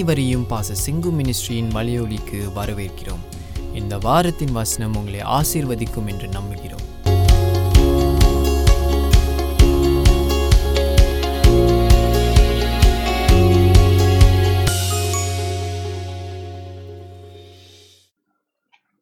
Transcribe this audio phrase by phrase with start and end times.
[0.00, 3.24] அனைவரையும் பாச சிங்கு மினிஸ்ட்ரியின் மலையொலிக்கு வரவேற்கிறோம்.
[3.74, 6.84] இந்த வாரத்தின் வசனம் உங்களை ஆசீர்வதிக்கும் என்று நம்புகிறோம்.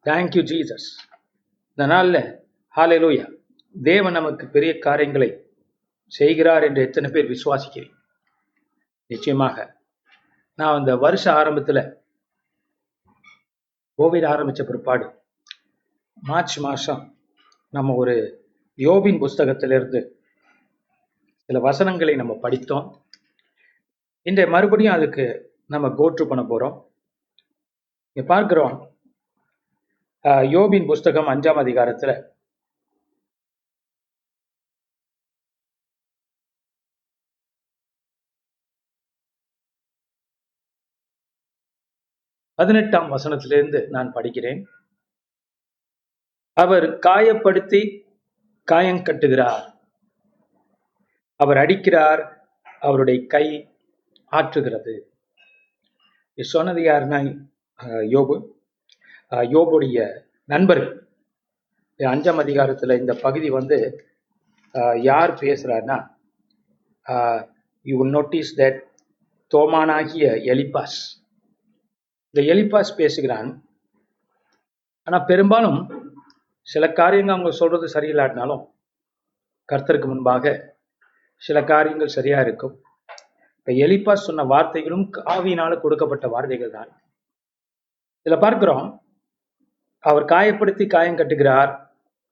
[0.06, 0.88] தேங்க்யூ ஜீசஸ்
[1.70, 2.22] இந்த நாளில்
[2.74, 3.26] ஹalleluya
[3.74, 5.32] தேவன் நமக்கு பெரிய காரியங்களை
[6.12, 7.96] செய்கிறார் என்று எத்தனை பேர் விசுவாசிக்கிறேன்
[9.06, 9.76] நிச்சயமாக
[10.58, 11.80] நான் அந்த வருஷ ஆரம்பத்தில்
[13.98, 15.06] கோவிட் ஆரம்பித்த பிற்பாடு
[16.22, 17.16] மார்ச் மாதம்
[17.70, 18.14] நம்ம ஒரு
[18.78, 20.00] யோபின் புஸ்தகத்திலிருந்து
[21.44, 22.86] சில வசனங்களை நம்ம படித்தோம்.
[24.22, 26.76] இன்றைய மறுபடியும் அதுக்கு நம்ம கோற்று பண்ண போகிறோம்
[28.12, 28.74] இங்க பார்க்கிறோம்
[30.24, 32.12] யோபின் புஸ்தகம் அஞ்சாம் அதிகாரத்துல
[42.58, 44.60] பதினெட்டாம் வசனத்திலிருந்து நான் படிக்கிறேன்.
[46.56, 47.82] அவர் காயப்படுத்தி
[48.68, 49.66] காயங்கட்டுகிறார்
[51.40, 52.22] அவர் அடிக்கிறார்
[52.80, 53.46] அவருடைய கை
[54.32, 54.94] ஆற்றுகிறது.
[56.38, 57.20] சொன்னது யாருன்னா
[58.14, 58.36] யோபு.
[59.54, 59.98] யோபுடைய
[60.52, 60.84] நண்பர்.
[62.00, 63.78] அஞ்சாம் அதிகாரத்துல இந்த பகுதி வந்து
[65.02, 65.98] யார் பேசுறாருன்னா
[67.86, 68.80] யூ நோட்டீஸ் தட்
[69.50, 70.98] தோமானாகிய எலிபாஸ்
[72.38, 73.64] இந்த எலிபாஸ் பேசுகிறான்.
[75.02, 75.78] ஆனா பெரும்பாலும்
[76.60, 78.62] சில காரியங்கள் அவங்க சொல்றது சரியில்லாட்டினாலும்
[79.72, 80.76] கர்த்தருக்கு முன்பாக
[81.36, 82.84] சில காரியங்கள் சரியா இருக்கும்.
[83.56, 85.04] இப்போ எலிபாஸ் சொன்ன வார்த்தைகளும்
[85.34, 87.02] ஆவியினால கொடுக்கப்பட்ட வார்த்தைகள் தான்.
[88.26, 89.02] இதுல பார்க்கிறோம்
[89.98, 91.72] அவர் காயப்படுத்தி காயம் கட்டுகிறார்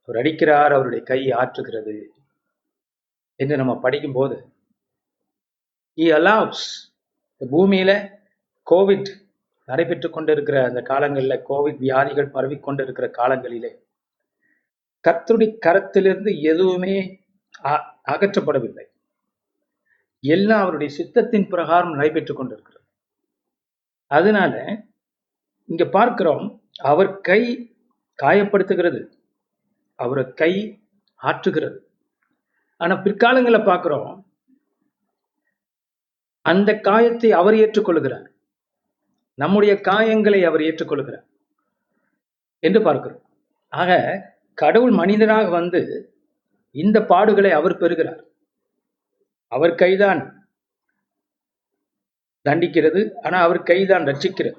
[0.02, 1.96] அவர் அடிக்கிறார் அவருடைய கை ஆற்றுகிறது.
[3.36, 4.36] என்று நம்ம படிக்கும்போது
[5.98, 6.60] போது allows
[7.40, 7.90] பூமியில
[8.70, 9.24] கோவிட்
[9.66, 13.84] நடைபெற்று கொண்டிருக்கிற அந்த காலங்களில் கோவிட் வியாதிகள் பரவிக்கொண்டிருக்கிற காலங்களிலே
[15.08, 17.24] கர்த்தருடைய கரத்திலிருந்து எதுவுமே
[17.64, 18.84] அ- அகற்றப்படவில்லை.
[20.20, 22.84] எல்லாம் அவருடைய சித்தத்தின் பிரகாரம் நடைபெற்றுக் கொண்டிருக்கிறது.
[24.06, 24.84] அதனால
[25.66, 27.76] இங்க பார்க்கிறோம் அவர் கை
[28.22, 29.12] காயப்படுத்துகிறது
[29.94, 30.82] அவர் கை
[31.22, 31.78] ஆற்றுகிறது.
[32.76, 34.26] ஆனா பிற்காலங்களை பார்க்கிறோம்
[36.40, 38.34] அந்த காயத்தை அவர் ஏற்றுக்கொள்கிறார்.
[39.36, 41.26] நம்முடைய காயங்களை அவர் ஏற்றுக்கொள்கிறார்
[42.58, 43.22] என்று பார்க்கிறோம்.
[43.68, 43.90] ஆக
[44.54, 45.80] கடவுள் மனிதனாக வந்து
[46.70, 48.24] இந்த பாடுகளை அவர் பெறுகிறார்.
[49.48, 50.48] அவர் கைதான்
[52.44, 54.58] தண்டிக்கிறது ஆனா அவர் கைதான் ரட்சிக்கிறது.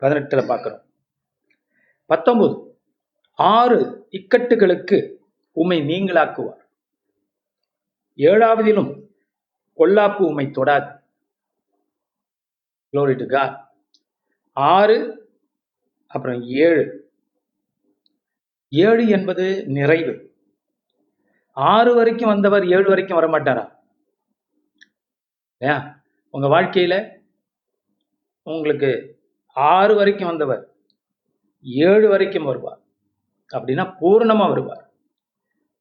[0.00, 0.82] பதினெட்டுல பார்க்கிறோம்.
[2.06, 2.80] பத்தொன்பது
[3.30, 5.16] ஆறு இக்கட்டுகளுக்கு
[5.52, 6.62] உமை நீங்களாக்குவார்.
[8.16, 8.90] ஏழாவதிலும்
[9.76, 11.00] பொல்லாப்பு உமை தொடாது.
[14.52, 15.28] ஆறு
[16.06, 17.10] அப்புறம் ஏழு.
[18.68, 20.34] ஏழு என்பது நிறைவு.
[21.52, 23.78] ஆறு வரைக்கும் வந்தவர் ஏழு வரைக்கும் வரமாட்டாரா?
[25.58, 25.80] ஏன்
[26.30, 27.20] உங்க வாழ்க்கையில
[28.42, 30.74] உங்களுக்கு ஆறு வரைக்கும் வந்தவர்
[31.62, 32.80] ஏழு வரைக்கும் வருவார்.
[33.54, 34.92] அப்படின்னா பூரணமா வருவார்.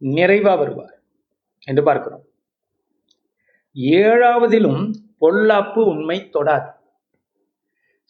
[0.02, 1.02] நிறைவா வருவார்
[1.64, 2.26] என்று பார்க்கிறோம்.
[3.74, 6.81] ஏழாவதிலும் பொல்லாப்பு உண்மை தொடாது.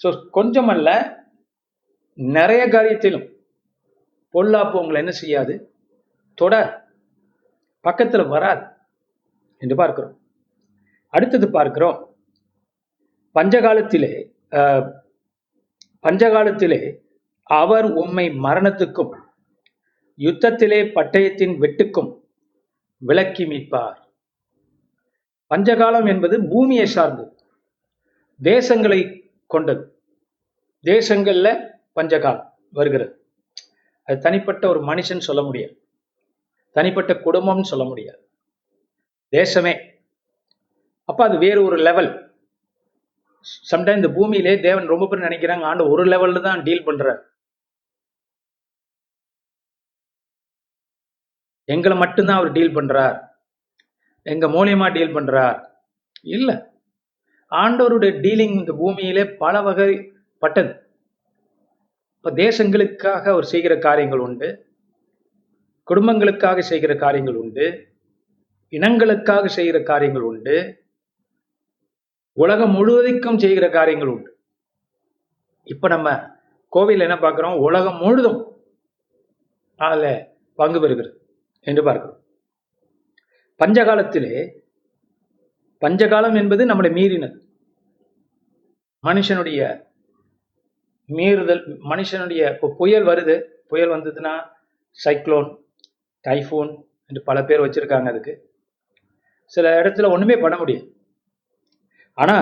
[0.02, 0.90] ஸோ கொஞ்சமல்ல
[2.18, 3.28] நிறைய காரியத்திலும்
[4.34, 5.54] பொல்லாப்பு உங்களை என்ன செய்யாது?
[6.38, 6.54] தொட
[7.86, 8.64] பக்கத்தில் வராது
[9.62, 10.16] என்று பார்க்கிறோம்.
[11.14, 11.98] அடுத்தது பார்க்கிறோம்
[13.36, 14.12] பஞ்சகாலத்திலே
[16.04, 16.82] பஞ்சகாலத்திலே
[17.50, 19.14] அவர் உம்மை மரணத்துக்கும்
[20.20, 22.12] யுத்தத்திலே பட்டயத்தின் வெட்டுக்கும்
[23.02, 23.98] விலக்கி மீட்பார்.
[25.52, 27.32] பஞ்சகாலம் என்பது பூமியை சார்ந்தது
[28.40, 29.00] தேசங்களை
[29.50, 29.84] கொண்டது.
[30.84, 33.26] தேசங்கள்ல பஞ்சகாலம் வருகிறது.
[34.04, 35.82] அது தனிப்பட்ட ஒரு மனுஷன் சொல்ல முடியாது.
[36.72, 38.30] தனிப்பட்ட குடும்பம்னு சொல்ல முடியாது.
[39.32, 39.90] தேசமே.
[41.04, 42.30] அப்போ அது வேறு ஒரு லெவல்
[43.72, 47.30] சம்டைம் இந்த பூமியிலே தேவன் ரொம்ப பேர் நினைக்கிறாங்க ஆண்டு ஒரு லெவல்ல தான் டீல் பண்ணுறார்
[51.64, 53.30] எங்களை மட்டும்தான் அவர் டீல் பண்ணுறார்
[54.24, 55.70] எங்கள் மூலியமா டீல் பண்றார்.
[56.22, 56.56] இல்லை.
[57.52, 60.11] ஆண்டவருடைய டீலிங் இந்த பூமியிலே பல வகை
[60.42, 60.72] பட்டது.
[62.16, 64.50] இப்போ தேசங்களுக்காக அவர் செய்கிற காரியங்கள் உண்டு
[65.88, 67.66] குடும்பங்களுக்காக செய்கிற காரியங்கள் உண்டு
[68.74, 70.58] இனங்களுக்காக செய்கிற காரியங்கள் உண்டு
[72.38, 74.30] உலகம் முழுவதுக்கும் செய்கிற காரியங்கள் உண்டு.
[75.68, 76.10] இப்ப நம்ம
[76.74, 77.58] கோவில் என்ன பார்க்கிறோம்?
[77.68, 78.40] உலகம் முழுதும்
[79.80, 80.14] அதில்
[80.60, 81.12] பங்கு பெறுகிறது
[81.68, 82.20] என்று பார்க்கிறோம்.
[83.60, 84.36] பஞ்சகாலத்திலே
[85.82, 87.38] பஞ்சகாலம் என்பது நம்மளை மீறினது.
[89.04, 89.62] மனுஷனுடைய
[91.10, 93.42] மீறுதல் மனுஷனுடைய இப்போ புயல் வருது.
[93.68, 94.34] புயல் வந்ததுன்னா
[95.06, 95.50] சைக்ளோன்
[96.26, 96.72] டைஃபூன்
[97.06, 98.34] என்று பல பேர் வச்சிருக்காங்க அதுக்கு.
[99.46, 100.94] சில இடத்துல ஒண்ணுமே பண்ண முடியாது.
[102.14, 102.38] ஆனா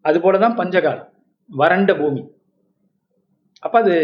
[0.00, 1.08] அது போல தான் பஞ்சகாலம்
[1.50, 2.22] வறண்ட பூமி.
[3.60, 3.94] அப்போ அது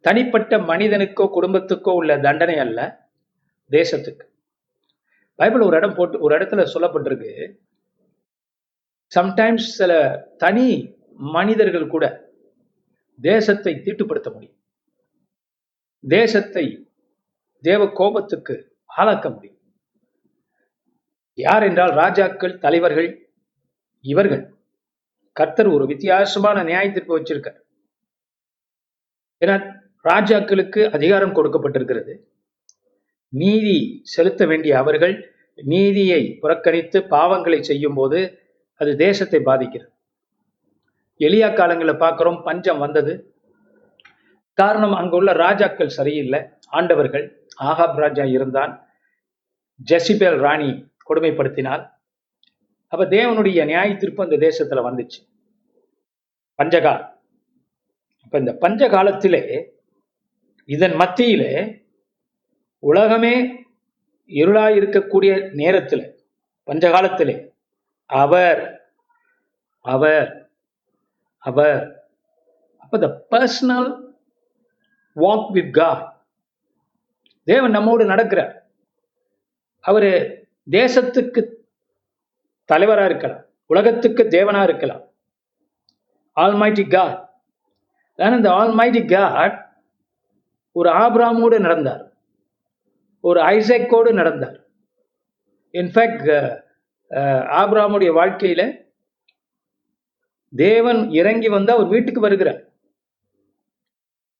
[0.00, 2.80] தனிப்பட்ட மனிதனுக்கோ குடும்பத்துக்கோ உள்ள தண்டனை அல்ல
[3.70, 4.24] தேசத்துக்கு.
[5.34, 7.32] பைபிள் ஒரு இடம் போட்டு ஒரு இடத்துல சொல்லப்பட்டிருக்கு.
[9.12, 9.92] சம்டைம்ஸ் சில
[10.36, 12.21] தனி மனிதர்கள் கூட
[13.20, 14.58] தேசத்தை தீட்டுப்படுத்த முடியும்.
[16.08, 16.64] தேசத்தை
[17.58, 19.58] தேவ கோபத்துக்கு ஆளாக்க முடியும்.
[21.34, 23.30] யார் என்றால் ராஜாக்கள் தலைவர்கள்
[24.00, 24.56] இவர்கள்.
[25.32, 27.58] கர்த்தர் ஒரு வித்தியாசமான நியாய தீர்ப்பு வச்சிருக்கார்.
[29.42, 29.56] ஏன்னா
[30.04, 32.14] ராஜாக்களுக்கு அதிகாரம் கொடுக்கப்பட்டிருக்கிறது.
[33.28, 35.14] நீதி செலுத்த வேண்டிய அவர்கள்
[35.54, 38.20] நீதியை புறக்கணித்து பாவங்களை செய்யும் போது
[38.74, 39.92] அது தேசத்தை பாதிக்கிறது.
[41.20, 43.34] எளியா காலங்களில் பார்க்குறோம் பஞ்சம் வந்தது.
[44.54, 46.40] காரணம் அங்குள்ள ராஜாக்கள் சரியில்லை.
[46.66, 48.86] ஆண்டவர்கள் ஆகாப் ராஜா இருந்தான்.
[49.90, 51.90] ஜெசிபேல் ராணி கொடுமைப்படுத்தினால்
[52.88, 55.20] அப்ப தேவனுடைய நியாய தீர்ப்பு அந்த தேசத்துல வந்துச்சு.
[56.58, 57.08] பஞ்சகாலம்
[58.24, 59.42] அப்ப இந்த பஞ்ச காலத்திலே
[60.64, 61.82] இதன் மத்தியிலே
[62.78, 63.34] உலகமே
[64.28, 66.04] இருளாய் இருக்கக்கூடிய நேரத்தில்
[66.66, 67.48] பஞ்சகாலத்திலே
[68.06, 68.62] அவர்
[69.78, 70.41] அவர்
[71.42, 72.10] அவர்
[72.78, 73.90] அப்ப the personal
[75.14, 76.04] walk with God
[77.44, 78.54] தேவன் நம்மோடு நடக்கிறார்.
[79.80, 80.10] அவரு
[80.70, 81.42] தேசத்துக்கு
[82.64, 83.44] தலைவராக இருக்கலாம்.
[83.66, 85.02] உலகத்துக்கு தேவனாக இருக்கலாம்.
[86.36, 87.18] ஆல்மைட்டி காட்
[88.16, 89.58] ஆனா இந்த ஆல்மைட்டி காட்
[90.72, 92.04] ஒரு ஆப்ராமோடு நடந்தார்.
[93.20, 94.58] ஒரு ஐசக்கோடு நடந்தார்.
[95.72, 96.30] இன்ஃபேக்ட்
[97.60, 98.81] ஆபிராமுடைய வாழ்க்கையில்
[100.54, 102.72] தேவன் இறங்கி வந்து அவர் வீட்டுக்கு வருகிறார்.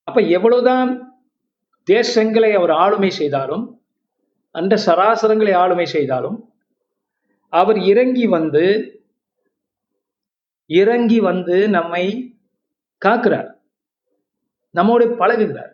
[0.05, 1.21] அப்ப எவ்வளவுதான்
[1.91, 3.83] தேசங்களை அவர் ஆளுமை செய்தாலும்
[4.51, 6.53] அந்த சராசரங்களை ஆளுமை செய்தாலும்
[7.49, 8.65] அவர் இறங்கி வந்து
[10.67, 12.37] இறங்கி வந்து நம்மை
[13.05, 13.55] காக்கிறார்.
[14.71, 15.73] நம்மோடு பழகுகிறார்.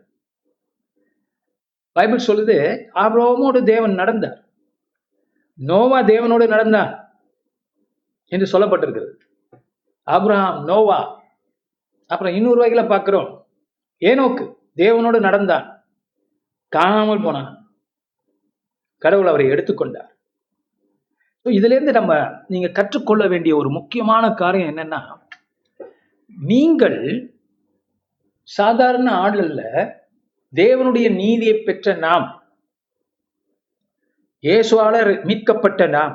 [1.93, 4.49] பைபிள் சொல்லுது ஆபிரகமோடு தேவன் நடந்தார்.
[5.55, 7.21] நோவா தேவனோடு நடந்தார்
[8.27, 9.13] என்று சொல்லப்பட்டிருக்கிறது.
[10.09, 11.01] Abraham Noah.
[12.07, 13.31] அப்புறம் இன்னொரு வகையில் பார்க்குறோம்.
[14.03, 14.45] ஏனோக்கு
[14.77, 15.67] தேவனோடு நடந்தான்.
[16.69, 17.51] காணாமல் போனான்.
[18.99, 20.11] கடவுள் அவரை எடுத்துக்கொண்டார்.
[21.47, 22.13] இதுலேருந்து இதுல இருந்து நம்ம
[22.47, 25.01] நீங்க கற்றுக்கொள்ள வேண்டிய ஒரு முக்கியமான காரியம் என்னன்னா
[26.29, 26.99] நீங்கள்
[28.43, 29.63] சாதாரண ஆடல்ல
[30.55, 32.27] தேவனுடைய நீதியை பெற்ற நாம்
[34.45, 36.15] இயேசுவாளர் மீட்கப்பட்ட நாம்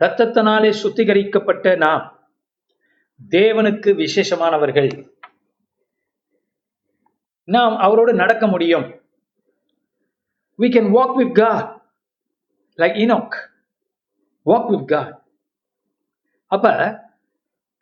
[0.00, 2.04] இரத்தத்தினாலே சுத்திகரிக்கப்பட்ட நாம்
[3.30, 5.08] தேவனுக்கு விசேஷமானவர்கள்.
[7.44, 9.04] நாம் அவரோடு நடக்க முடியும்.
[10.58, 11.80] We can walk with God
[12.76, 13.34] like Enoch.
[14.44, 15.20] Walk with God.
[16.46, 17.00] அப்ப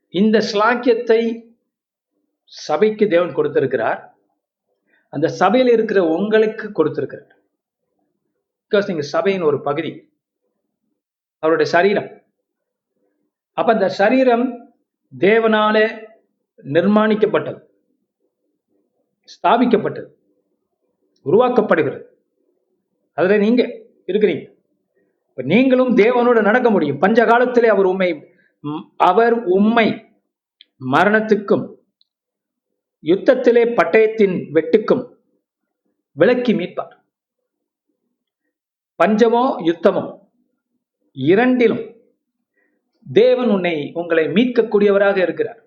[0.09, 1.53] இந்த ஸ்லாக்கியத்தை
[2.45, 4.17] சபைக்கு தேவன் கொடுத்திருக்கிறார்.
[5.09, 7.39] அந்த சபையில் இருக்கிற உங்களுக்கு கொடுத்திருக்கிறார்.
[8.71, 10.13] பிகாஸ் நீங்க சபையின் ஒரு பகுதி.
[11.39, 12.23] அவருடைய சரீரம்.
[13.53, 14.64] அப்ப அந்த சரீரம்
[15.19, 16.09] தேவனாலே
[16.63, 17.63] நிர்மாணிக்கப்பட்டது
[19.29, 20.07] ஸ்தாபிக்கப்பட்டது
[21.25, 22.03] உருவாக்கப்படுகிறது.
[23.13, 23.63] அதுல நீங்க
[24.07, 24.53] இருக்கிறீங்க.
[25.29, 26.99] இப்போ நீங்களும் தேவனோடு நடக்க முடியும்.
[26.99, 28.29] பஞ்ச காலத்திலே அவர் உண்மை
[28.97, 29.87] அவர் உண்மை
[30.93, 31.73] மரணத்துக்கும்
[33.03, 35.13] யுத்தத்திலே பட்டயத்தின் வெட்டுக்கும்
[36.13, 36.93] விலக்கி மீட்பார்.
[39.03, 40.19] பஞ்சமோ யுத்தமோ
[41.13, 41.94] இரண்டிலும்
[43.13, 45.63] தேவன் உன்னை உங்களை மீட்கக்கூடியவராக இருக்கிறார்.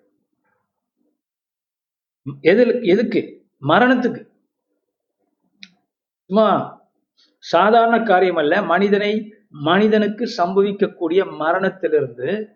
[2.40, 3.46] எதில் எதுக்கு?
[3.62, 4.28] மரணத்துக்கு.
[6.26, 6.76] சும்மா
[7.38, 12.48] சாதாரண காரியம் அல்ல மனிதனை மனிதனுக்கு சம்பவிக்கக்கூடிய மரணத்திலிருந்து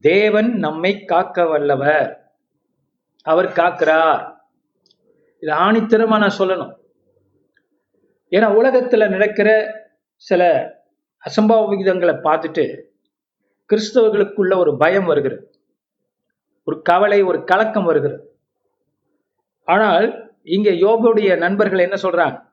[0.00, 2.34] தேவன் நம்மை காக்க வல்லவர்.
[3.22, 4.36] அவர் காக்கிறார்.
[5.40, 6.74] இது ஆணித்தரமா நான் சொல்லணும்.
[8.30, 9.72] ஏன்னா உலகத்துல நடக்கிற
[10.16, 10.72] சில
[11.26, 12.82] அசம்பாவிதங்களை பார்த்துட்டு
[13.72, 15.50] கிறிஸ்தவர்களுக்குள்ள ஒரு பயம் வருகிறது.
[16.64, 18.40] ஒரு கவலை ஒரு கலக்கம் வருகிறது.
[19.64, 22.50] ஆனால் இங்க யோபுடைய நண்பர்கள் என்ன சொல்றாங்க?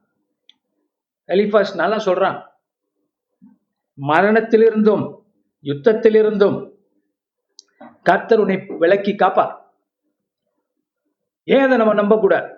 [1.28, 2.48] எலிஃபாஸ் நல்லா சொல்றான்.
[4.02, 5.18] மரணத்திலிருந்தும்
[5.64, 6.72] யுத்தத்திலிருந்தும்
[8.04, 9.74] கர்த்தர் உன்னை விளக்கி காப்பார்.
[11.44, 12.58] ஏன் அதை நம்ம நம்ப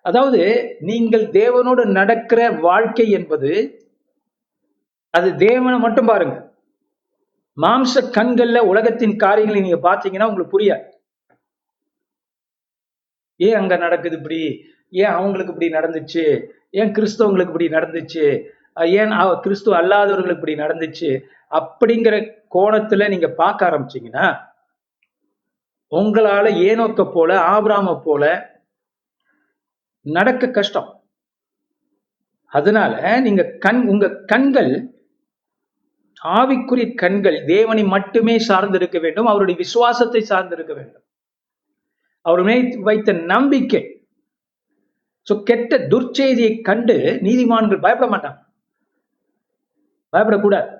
[0.00, 3.50] அதாவது நீங்கள் தேவனோடு நடக்கிற வாழ்க்கை என்பது
[5.10, 6.51] அது தேவனை மட்டும் பாருங்க.
[7.60, 10.84] மாம்ச கண்கள்ல உலகத்தின் காரியங்களை நீங்க பாத்தீங்கன்னா உங்களுக்கு புரியாது.
[13.36, 14.40] ஏன் அங்க நடக்குது இப்படி?
[14.90, 16.24] ஏன் அவங்களுக்கு இப்படி நடந்துச்சு?
[16.70, 18.24] ஏன் கிறிஸ்தவங்களுக்கு இப்படி நடந்துச்சு?
[19.00, 21.10] ஏன் கிறிஸ்துவ அல்லாதவர்களுக்கு இப்படி நடந்துச்சு?
[21.58, 22.14] அப்படிங்கிற
[22.54, 24.26] கோணத்துல நீங்க பார்க்க ஆரம்பிச்சீங்கன்னா
[25.90, 28.24] உங்களால ஏனோக்க போல ஆபிராம போல
[30.06, 30.90] நடக்க கஷ்டம்.
[32.52, 34.72] அதனால நீங்க கண் உங்க கண்கள்
[36.24, 39.26] ஆவிக்குரிய கண்கள் தேவனை மட்டுமே சார்ந்து இருக்க வேண்டும்.
[39.26, 41.02] அவருடைய விசுவாசத்தை சார்ந்திருக்க வேண்டும்.
[42.20, 42.42] அவர்
[42.80, 44.06] வைத்த நம்பிக்கை.
[45.26, 48.38] சோ கெட்ட துர்ச்செய்தியை கண்டு நீதிமான்கள் பயப்பட மாட்டாங்க.
[50.12, 50.78] பயப்படக்கூடாது.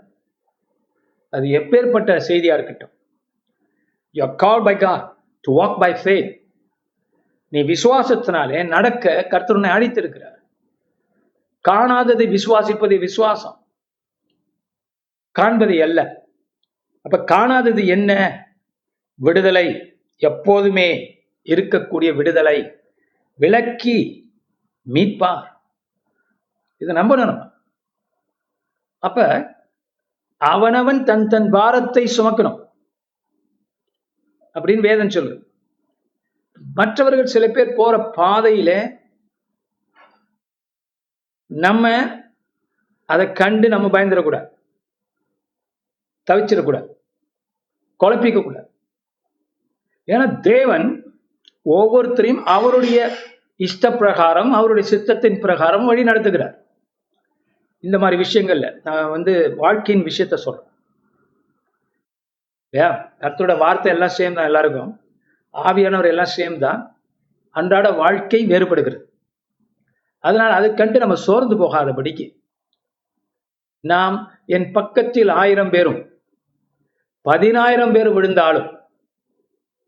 [1.28, 2.90] அது எப்பேற்பட்ட செய்தியா இருக்கட்டும்.
[4.10, 6.40] You call by God to walk by faith
[7.48, 10.38] நீ விசுவாசத்தினாலே நடக்க கர்த்தருனை அழைத்திருக்கிறார்.
[11.70, 13.61] காணாததை விசுவாசிப்பதே விசுவாசம்.
[15.32, 16.26] காண்பது அல்ல.
[17.02, 18.36] அப்ப காணாதது என்ன?
[19.14, 22.76] விடுதலை எப்போதுமே இருக்கக்கூடிய விடுதலை.
[23.36, 24.30] விலக்கி
[24.92, 25.46] மீட்பார்.
[26.78, 27.50] இதை நம்பணும் நம்ம.
[28.98, 29.46] அப்ப
[30.36, 32.64] அவனவன் தன் தன் பாரத்தை சுமக்கணும்.
[34.54, 35.50] அப்படின்னு வேதம் சொல்லு
[36.74, 38.98] மற்றவர்கள் சில பேர் போற பாதையில
[41.46, 42.08] நம்ம
[43.06, 44.51] அதை கண்டு நம்ம பயந்துடக்கூடாது.
[46.30, 46.88] தவிச்சிடக்கூடாது.
[48.00, 48.70] குழப்பிக்க கூடாது
[50.06, 51.16] ஏன்னா தேவன்
[51.64, 53.16] ஒவ்வொருத்தரையும் அவருடைய
[53.56, 56.54] இஷ்ட பிரகாரம் அவருடைய சித்தத்தின் பிரகாரம் வழி நடத்துகிறார்.
[57.80, 60.70] இந்த மாதிரி விஷயங்கள்ல நான் வந்து வாழ்க்கையின் விஷயத்த சொல்றேன்.
[62.70, 63.12] இல்லையா?
[63.18, 65.00] கர்த்தரோட வார்த்தை எல்லாம் சேம் தான் எல்லாருக்கும்.
[65.54, 67.00] ஆவியானவர் எல்லாம் சேம் தான்.
[67.50, 69.04] அன்றாட வாழ்க்கை வேறுபடுகிறது.
[70.18, 72.40] அதனால அது கண்டு நம்ம சோர்ந்து போகாதபடிக்கு
[73.80, 76.11] நாம் என் பக்கத்தில் ஆயிரம் பேரும்
[77.28, 78.68] பதினாயிரம் பேர் விழுந்தாலும்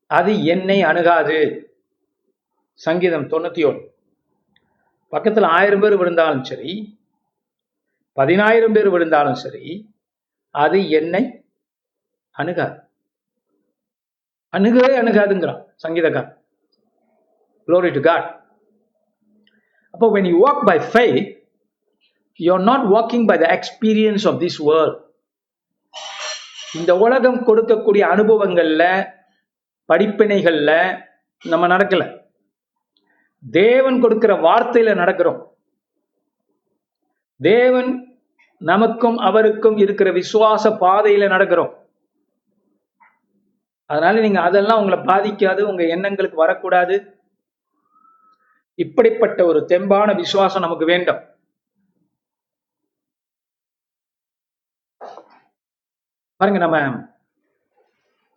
[0.06, 1.38] அது என்னை அணுகாது.
[2.86, 3.82] சங்கீதம் தொண்ணூத்தி ஒன்று
[5.08, 6.72] பக்கத்தில் ஆயிரம் பேர் விழுந்தாலும் சரி
[8.18, 9.64] பதினாயிரம் பேர் விழுந்தாலும் சரி
[10.50, 11.22] அது என்னை
[12.30, 12.76] அணுகாது.
[14.56, 16.30] அணுகவே அணுகாதுங்கிறான் சங்கீதக்கார்
[17.68, 18.24] glory to God.
[19.90, 21.26] அப்போ when you walk by faith
[22.40, 24.94] you're not walking by the experience of this world.
[26.74, 29.12] இந்த உலகம் கொடுக்கக்கூடிய அனுபவங்கள்ல
[29.92, 31.00] படிப்பினைகள்ல
[31.44, 32.20] நம்ம நடக்கல.
[33.50, 35.48] தேவன் கொடுக்கிற வார்த்தையில நடக்கிறோம்.
[37.40, 38.18] தேவன்
[38.58, 41.72] நமக்கும் அவருக்கும் இருக்கிற விசுவாச பாதையில நடக்கிறோம்.
[43.86, 47.18] அதனால நீங்க அதெல்லாம் உங்களை பாதிக்காது உங்க எண்ணங்களுக்கு வரக்கூடாது.
[48.74, 51.33] இப்படிப்பட்ட ஒரு தெம்பான விசுவாசம் நமக்கு வேண்டும்.
[56.44, 56.78] பாருங்க நம்ம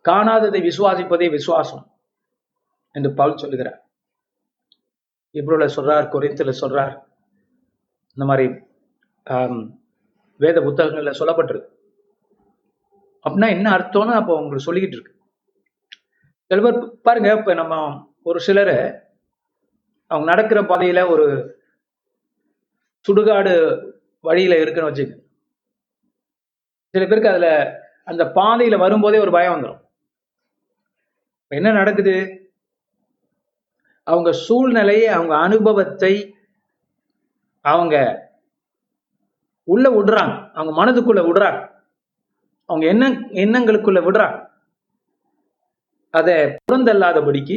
[0.04, 1.82] காணாததை விசுவாசிப்பதே விசுவாசம்
[2.94, 3.80] என்று பவுல் சொல்லுகிறார்.
[5.34, 6.94] இப்ரோல சொல்றார் குறைத்துல சொல்றார்.
[8.16, 8.46] இந்த மாதிரி
[10.40, 11.68] வேத புத்தகங்கள்ல சொல்லப்பட்டிருக்கு.
[13.24, 15.14] அப்படின்னா என்ன அர்த்தம்னு அப்போ உங்களுக்கு சொல்லிக்கிட்டு இருக்கு.
[16.50, 17.74] சில பேர் பாருங்க இப்ப நம்ம
[18.30, 18.74] ஒரு சிலர்
[20.10, 21.26] அவங்க நடக்கிற பாதையில ஒரு
[23.04, 23.54] சுடுகாடு
[24.24, 25.14] வழியில இருக்குன்னு வச்சுக்க
[26.94, 27.50] சில பேருக்கு அதுல
[28.08, 29.82] அந்த பாதையில வரும்போதே ஒரு பயம் வந்துடும்
[31.50, 32.14] என்ன நடக்குது?
[34.06, 36.12] அவங்க சூழ்நிலையை அவங்க அனுபவத்தை
[37.64, 37.96] அவங்க
[39.68, 40.34] உள்ள விடுறாங்க.
[40.52, 41.60] அவங்க மனதுக்குள்ள விடுறாங்க.
[42.68, 43.04] அவங்க எண்ண
[43.44, 44.38] எண்ணங்களுக்குள்ள விடுறாங்க.
[46.14, 46.34] அதை
[46.66, 47.56] புறந்தல்லாதபடிக்கு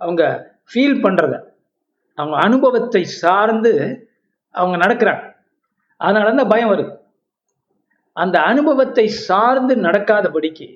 [0.00, 0.22] அவங்க
[0.68, 1.34] ஃபீல் பண்றத
[2.18, 3.72] அவங்க அனுபவத்தை சார்ந்து
[4.54, 5.24] அவங்க நடக்கிறாங்க.
[6.00, 6.92] அதனால தான் பயம் வருது.
[8.16, 10.68] அந்த அனுபவத்தை சார்ந்து நடக்காதபடிக்கு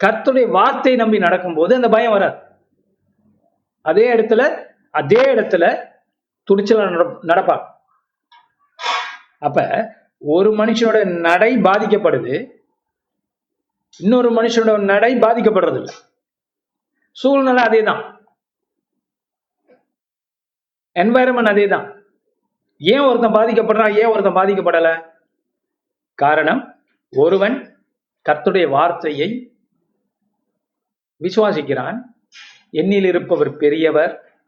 [0.00, 2.36] கர்த்துடைய வார்த்தை நம்பி நடக்கும்போது அந்த பயம் வராது.
[3.84, 4.42] அதே இடத்துல
[4.94, 5.64] அதே இடத்துல
[6.48, 6.84] துணிச்சல
[7.30, 7.64] நடப்பாங்க
[9.46, 9.58] அப்ப
[10.34, 10.98] ஒரு மனுஷனோட
[11.28, 12.34] நடை பாதிக்கப்படுது
[14.00, 15.94] இன்னொரு மனுஷனோட நடை பாதிக்கப்படுறது இல்லை
[17.16, 18.02] சூழ்நிலை அதே தான்
[20.96, 21.86] என்வாயரன்மெண்ட் அதே தான்
[22.80, 24.94] ஏன் ஒருத்தன் பாதிக்கப்படுறான் ஏன் ஒருத்தன் பாதிக்கப்படலை?
[26.16, 27.56] காரணம் ஒருவன்
[28.28, 29.56] கத்துடைய வார்த்தையை
[31.20, 31.98] விசுவாசிக்கிறான்.
[32.70, 34.40] எண்ணில் இருப்பவர் பெரியவர்.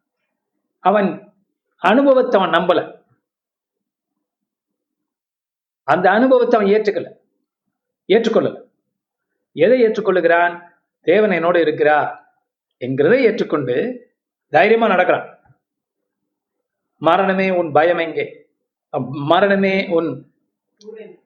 [0.80, 1.32] அவன்
[1.76, 2.80] அனுபவத்தை அவன் நம்பல.
[5.84, 7.16] அந்த அனுபவத்தை அவன் ஏற்றுக்கல.
[8.08, 8.70] ஏற்றுக்கொள்ளல.
[9.52, 10.62] எதை ஏற்றுக்கொள்ளுகிறான்?
[11.00, 12.18] தேவன் என்னோடு இருக்கிறா
[12.80, 13.76] என்கிறதை ஏற்றுக்கொண்டு
[14.48, 15.38] தைரியமா நடக்கிறான்.
[16.98, 18.46] மரணமே உன் பயம் எங்கே?
[19.10, 20.36] மரணமே உன்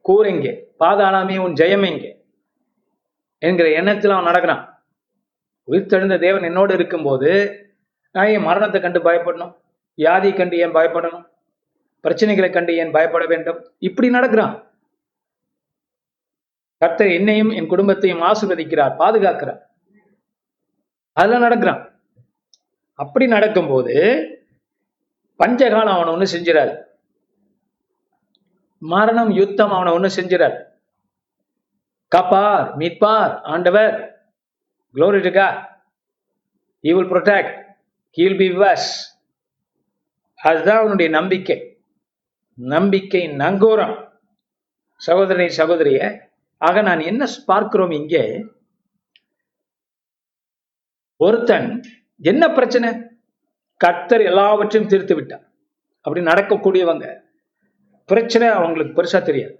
[0.08, 0.64] கூறிங்க?
[0.80, 2.24] பாதாளாமே உன் ஜெயம் எங்கே?
[3.38, 4.84] என்கிற எண்ணத்தில் அவன் நடக்கிறான்.
[5.68, 7.30] உயிர்த்தெழுந்த தேவன் என்னோடு இருக்கும்போது
[8.12, 9.56] நான் என் மரணத்தை கண்டு பயப்படணும்.
[9.96, 11.24] வியாதியை கண்டு ஏன் பயப்படணும்?
[12.02, 13.70] பிரச்சனைகளை கண்டு ஏன் பயப்பட வேண்டும்?
[13.78, 14.72] இப்படி நடக்கிறான்.
[16.78, 19.60] கர்த்தர் என்னையும் என் குடும்பத்தையும் ஆசிர்வதிக்கிறார் பாதுகாக்கிறார்.
[21.12, 22.00] அதெல்லாம் நடக்கிறான்.
[22.94, 23.94] அப்படி நடக்கும்போது
[25.38, 26.90] பஞ்சகாலம் அவனை ஒண்ணு செஞ்சிடாரு
[28.82, 30.58] மரணம் யுத்தம் அவனை ஒண்ணு செஞ்சிடாது
[32.08, 33.94] காப்பார் மீட்பார் ஆண்டவர்.
[34.94, 35.54] Glory to God.
[36.84, 37.50] He will protect.
[38.16, 38.24] He
[40.34, 41.78] அதுதான் அவனுடைய நம்பிக்கை.
[42.54, 44.08] நம்பிக்கை நங்கூரம்.
[44.94, 46.00] சகோதரனை சகோதரிய
[46.58, 48.44] ஆக நான் என்ன பார்க்கிறோம் இங்கே?
[51.16, 51.82] ஒருத்தன்
[52.16, 52.90] என்ன பிரச்சனை?
[53.76, 55.44] கர்த்தர் எல்லாவற்றையும் தீர்த்து விட்டார்.
[56.00, 57.06] அப்படி நடக்கக்கூடியவங்க
[58.10, 59.54] பிரச்சனை அவங்களுக்கு பெருசா தெரியாது.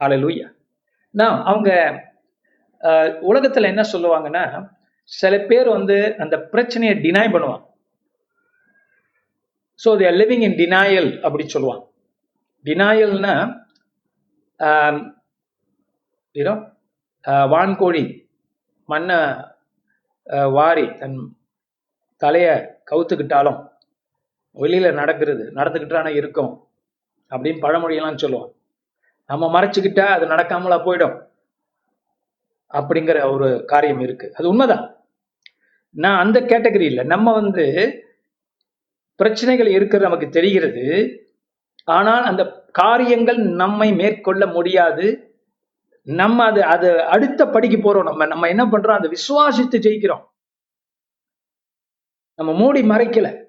[0.00, 0.48] அலலூயா
[1.20, 1.70] நான் அவங்க
[3.30, 4.44] உலகத்துல என்ன சொல்லுவாங்கன்னா
[5.18, 7.64] சில பேர் வந்து அந்த பிரச்சனையை டினை பண்ணுவாங்க.
[9.80, 11.84] So they're living in denial அப்படி சொல்லுவாங்க.
[12.64, 13.34] டினாயல்னா
[16.34, 16.54] யூனோ
[17.52, 18.04] வான்கோழி
[18.88, 19.18] மண்ணை
[20.56, 21.18] வாரி தன்
[22.22, 22.54] தலையை
[22.90, 23.60] கவுத்துக்கிட்டாலும்
[24.54, 26.68] வெளியில நடக்கிறது நடந்துக்கிட்டான இருக்கும்
[27.30, 28.54] அப்படின்னு பழமொழியெல்லாம் சொல்லுவோம்
[29.26, 31.32] நம்ம மறைச்சுக்கிட்டா அது நடக்காமலா போயிடும்
[32.72, 34.34] அப்படிங்கிற ஒரு காரியம் இருக்கு.
[34.34, 34.96] அது உண்மைதான்.
[35.90, 37.98] நான் அந்த கேட்டகரி இல்லை நம்ம வந்து
[39.16, 41.18] பிரச்சனைகள் இருக்கிறது நமக்கு தெரிகிறது.
[41.84, 45.36] ஆனால் அந்த காரியங்கள் நம்மை மேற்கொள்ள முடியாது.
[46.02, 48.02] நம்ம அது அது அடுத்த படிக்கு போறோம்.
[48.02, 48.92] நம்ம நம்ம என்ன பண்றோம்?
[48.92, 50.24] அதை விசுவாசித்து ஜெயிக்கிறோம்.
[52.34, 53.43] நம்ம மூடி மறைக்கல.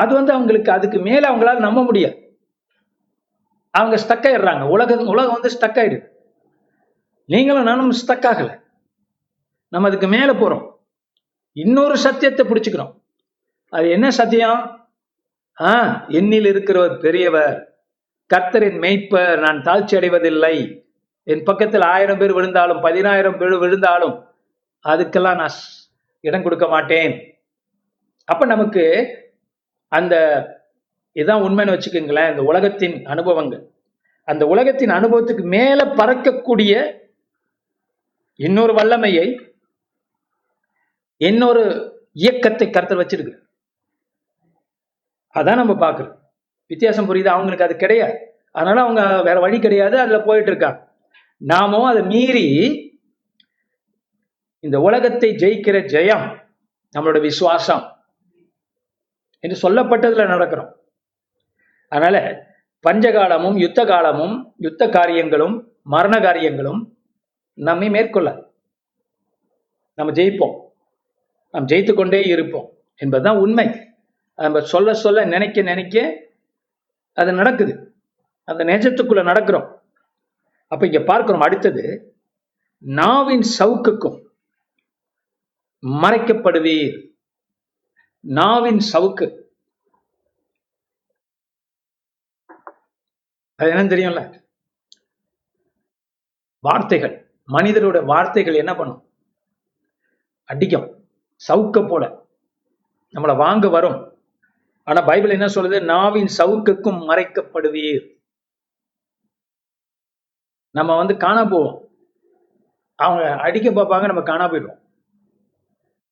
[0.00, 2.38] அது வந்து அவங்களுக்கு அதுக்கு மேல அவங்களால நம்ப முடியாது.
[3.70, 4.68] அவங்க ஸ்டக் ஆயிடுறாங்க.
[4.68, 6.08] உலகம் உலகம் வந்து ஸ்டக் ஆயிடுது.
[7.26, 8.60] நீங்களும் நானும் ஸ்டக் ஆகல.
[9.68, 10.70] நம்ம அதுக்கு மேல போறோம்.
[11.52, 13.02] இன்னொரு சத்தியத்தை பிடிச்சுக்கிறோம்.
[13.68, 14.88] அது என்ன சத்தியம்?
[15.60, 17.78] ஆ என்னில் இருக்கிறவர் பெரியவர்.
[18.34, 19.38] கர்த்தரின் மெய்ப்பர்.
[19.38, 20.84] நான் தாழ்ச்சி அடைவதில்லை.
[21.22, 24.26] என் பக்கத்தில் ஆயிரம் பேர் விழுந்தாலும் பதினாயிரம் பேர் விழுந்தாலும்
[24.88, 27.42] அதுக்கெல்லாம் நான் ஸ்- இடம் கொடுக்க மாட்டேன்.
[28.24, 29.14] அப்ப நமக்கு
[29.88, 30.14] அந்த
[31.14, 33.70] இதான் உண்மைன்னு வச்சுக்கோங்களேன் இந்த உலகத்தின் அனுபவங்கள்.
[34.24, 36.98] அந்த உலகத்தின் அனுபவத்துக்கு மேல பறக்கக்கூடிய
[38.34, 39.54] இன்னொரு வல்லமையை
[41.16, 43.38] இன்னொரு இயக்கத்தை கருத்தில் வச்சிருக்கு.
[45.34, 46.18] அதான் நம்ம பார்க்கறோம்.
[46.66, 47.26] வித்தியாசம் புரியுது?
[47.26, 48.18] அவங்களுக்கு அது கிடையாது.
[48.50, 50.94] அதனால அவங்க வேற வழி கிடையாது அதுல போயிட்டு இருக்காங்க.
[51.36, 52.46] நாமும் அதை மீறி
[54.58, 56.36] இந்த உலகத்தை ஜெயிக்கிற ஜெயம்
[56.98, 57.95] நம்மளோட விசுவாசம்.
[59.38, 60.72] என்று சொல்லப்பட்டதில் நடக்கிறோம்.
[61.88, 62.46] அதனால
[62.88, 66.96] பஞ்சகாலமும் யுத்த காலமும் யுத்த காரியங்களும் மரண காரியங்களும்
[67.52, 68.50] நம்மை மேற்கொள்ள.
[69.94, 70.60] நம்ம ஜெயிப்போம்.
[71.50, 73.94] நாம் ஜெயித்து கொண்டே இருப்போம் என்பதுதான் உண்மை.
[74.34, 76.24] நம்ம சொல்ல சொல்ல நினைக்க நினைக்க
[77.12, 77.94] அது நடக்குது.
[78.44, 79.74] அந்த நெஜத்துக்குள்ள நடக்கிறோம்.
[80.68, 82.16] அப்ப இங்க பார்க்கிறோம் அடுத்தது
[82.78, 84.24] நாவின் சவுக்குக்கும்
[85.82, 87.05] மறைக்கப்படுவீர்.
[88.28, 89.42] நாவின் சவுக்கு.
[93.56, 94.44] அது என்னன்னு தெரியும்ல?
[96.60, 97.34] வார்த்தைகள்.
[97.48, 99.10] மனிதரோட வார்த்தைகள் என்ன பண்ணும்?
[100.44, 101.08] அடிக்கும்.
[101.48, 102.26] சவுக்க போல.
[103.12, 104.20] நம்மளை வாங்க வரும்.
[104.84, 105.84] ஆனா பைபிள் என்ன சொல்லுது?
[105.84, 108.14] நாவின் சவுக்குக்கும் மறைக்கப்படுவீர்.
[110.70, 111.88] நம்ம வந்து காணா போவோம்.
[112.94, 114.84] அவங்க அடிக்க பார்ப்பாங்க நம்ம காணா போயிடுவோம்.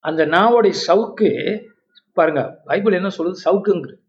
[0.00, 1.62] அந்த நாவோடைய சவுக்கு
[2.14, 3.34] பாருங்க பைபிள் என்ன சொல்லுது?
[3.44, 4.02] சவுக்குங்கிறது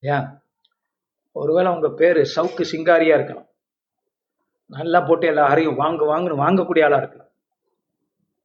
[0.00, 0.26] ஏன்?
[1.32, 3.48] ஒருவேளை உங்க பேரு சவுக்கு சிங்காரியா இருக்கலாம்.
[4.66, 7.30] நல்லா போட்டு எல்லாரையும் வாங்க வாங்கன்னு வாங்கக்கூடிய ஆளா இருக்கலாம்.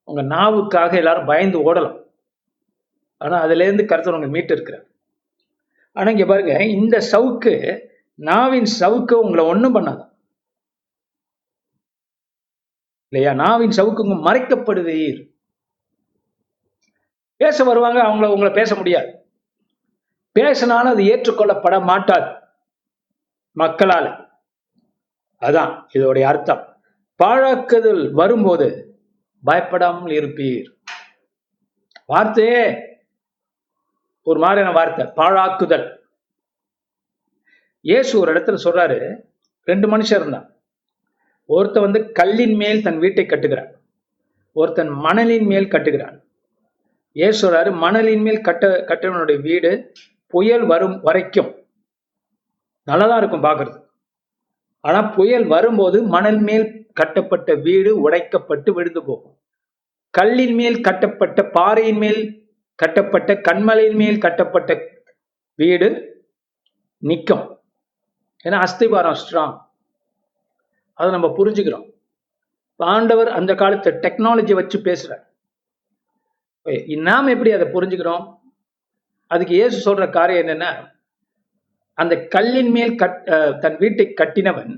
[0.03, 1.97] உங்க நாவுக்காக எல்லாரும் பயந்து ஓடலாம்.
[3.17, 4.85] ஆனா அதுல இருந்து கருத்தர் உங்க மீட்டு இருக்கிறார்.
[5.93, 7.53] ஆனா இங்க பாருங்க இந்த சவுக்கு
[8.15, 10.03] நாவின் சவுக்கு உங்களை ஒண்ணும் பண்ணாது.
[13.09, 13.33] இல்லையா?
[13.33, 15.21] நாவின் சவுக்கு உங்க மறைக்கப்படுவீர்.
[17.41, 19.11] பேச வருவாங்க அவங்கள உங்களை பேச முடியாது.
[20.31, 22.29] பேசினாலும் அது ஏற்றுக்கொள்ளப்பட மாட்டாது.
[23.55, 24.07] மக்களால.
[25.41, 26.63] அதான் இதோடைய அர்த்தம்.
[27.23, 28.67] பாழாக்குதல் வரும்போது
[29.43, 30.67] பயப்படாமல் இருப்பீர்.
[32.05, 32.61] வார்த்தையே
[34.23, 35.87] ஒரு மாதிரியான வார்த்தை பாழாக்குதல்.
[37.81, 39.21] இயேசு ஒரு இடத்துல சொல்றாரு
[39.63, 40.47] ரெண்டு மனுஷன் இருந்தான்
[41.45, 43.71] ஒருத்தன் வந்து கல்லின் மேல் தன் வீட்டை கட்டுகிறான்.
[44.53, 46.17] ஒருத்தன் மணலின் மேல் கட்டுகிறான்.
[47.17, 49.93] ஏ சொல்றாரு மணலின் மேல் கட்ட கட்டவனுடைய வீடு
[50.27, 51.65] புயல் வரும் வரைக்கும்.
[52.83, 53.79] நல்லதா இருக்கும் பார்க்கறது.
[54.79, 59.37] ஆனா புயல் வரும்போது மணல் மேல் கட்டப்பட்ட வீடு உடைக்கப்பட்டு விழுந்து போகும்.
[60.09, 62.21] கல்லின் மேல் கட்டப்பட்ட பாறையின் மேல்
[62.75, 64.77] கட்டப்பட்ட கண்மலையின் மேல் கட்டப்பட்ட
[65.55, 65.89] வீடு
[66.97, 67.59] நிற்கும்
[68.43, 69.57] ஏன்னா அஸ்திபாரம் ஸ்ட்ராங்
[70.93, 71.91] அதை நம்ம புரிஞ்சுக்கிறோம்.
[72.75, 75.23] ஆண்டவர் அந்த காலத்து டெக்னாலஜி வச்சு பேசுறார்.
[77.09, 78.23] நாம் எப்படி அதை புரிஞ்சுக்கிறோம்?
[79.31, 80.71] அதுக்கு இயேசு சொல்ற காரியம் என்னன்னா
[82.01, 83.17] அந்த கல்லின் மேல் கட்
[83.63, 84.71] தன் வீட்டை கட்டினவன்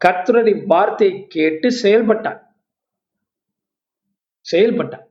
[0.00, 2.40] கர்த்தருடைய வார்த்தையை கேட்டு செயல்பட்டான்.
[4.46, 5.06] செயல்பட்டான்.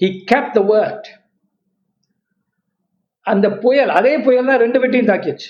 [0.00, 1.08] ஹி கேப் த வேர்ட்
[3.26, 5.48] அந்த புயல் அதே புயல் தான் ரெண்டு வீட்டையும் தாக்கிச்சு.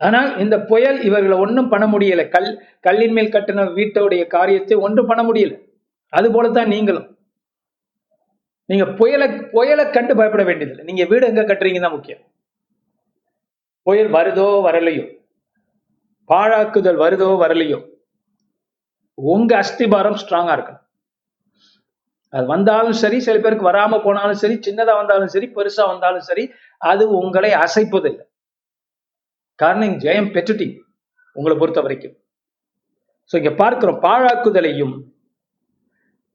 [0.00, 2.22] ஆனால் இந்த புயல் இவர்களை ஒன்றும் பண்ண முடியல.
[2.34, 2.48] கல்
[2.86, 5.54] கல்லின் மேல் கட்டின வீட்டோடைய காரியத்தை ஒன்றும் பண்ண முடியல.
[6.12, 7.08] அது போலத்தான் நீங்களும்.
[8.68, 10.84] நீங்க புயலை புயலை கண்டு பயப்பட வேண்டியதில்லை.
[10.88, 12.22] நீங்க வீடு எங்க கட்டுறீங்க தான் முக்கியம்.
[13.86, 15.04] புயல் வருதோ வரலையோ?
[16.30, 17.78] பாழாக்குதல் வருதோ வரலையோ?
[19.18, 20.78] உங்க அஸ்திபாரம் ஸ்ட்ராங்கா இருக்கணும்.
[22.32, 26.44] அது வந்தாலும் சரி சில பேருக்கு வராம போனாலும் சரி சின்னதா வந்தாலும் சரி பெருசா வந்தாலும் சரி
[26.90, 28.24] அது உங்களை அசைப்பதில்லை.
[29.58, 30.78] காரணம் ஜெயம் பெற்றுட்டீங்க
[31.36, 32.16] உங்களை பொறுத்த வரைக்கும்
[33.30, 34.94] ஸோ இங்க பார்க்கிறோம் பாழாக்குதலையும்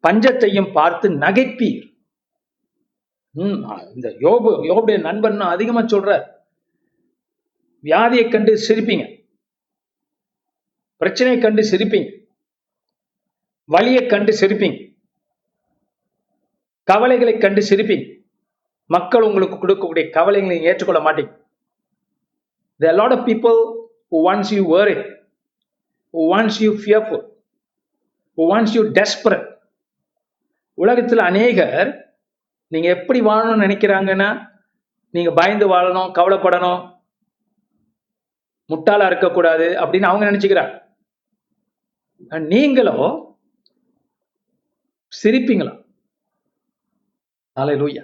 [0.04, 1.87] பஞ்சத்தையும் பார்த்து நகைப்பீர்.
[3.38, 6.28] ம் இந்த யோபு யோபுடைய நண்பன் அதிகமா சொல்ற.
[7.84, 9.24] வியாதியை கண்டு சிரிப்பீங்க.
[10.98, 12.20] பிரச்சனையை கண்டு சிரிப்பீங்க.
[13.66, 14.96] வலியை கண்டு சிரிப்பீங்க.
[16.84, 18.22] கவலைகளை கண்டு சிரிப்பீங்க.
[18.86, 21.42] மக்கள் உங்களுக்கு கொடுக்கக்கூடிய கவலைகளை ஏற்றுக்கொள்ள மாட்டீங்க.
[22.78, 25.26] த are a lot of people who wants you worried,
[26.14, 27.30] who wants you fearful,
[28.38, 29.58] who wants you desperate.
[30.74, 32.06] உலகத்தில் அநேகர்
[32.72, 34.30] நீங்க எப்படி வாழணும்னு நினைக்கிறாங்கன்னா
[35.16, 36.82] நீங்க பயந்து வாழணும் கவலைப்படணும்
[38.70, 40.74] முட்டாளா இருக்கக்கூடாது அப்படின்னு அவங்க நினைச்சுக்கிறாங்க.
[42.54, 42.96] நீங்களோ
[45.22, 45.74] சிரிப்பீங்களா?
[47.82, 48.04] லூயா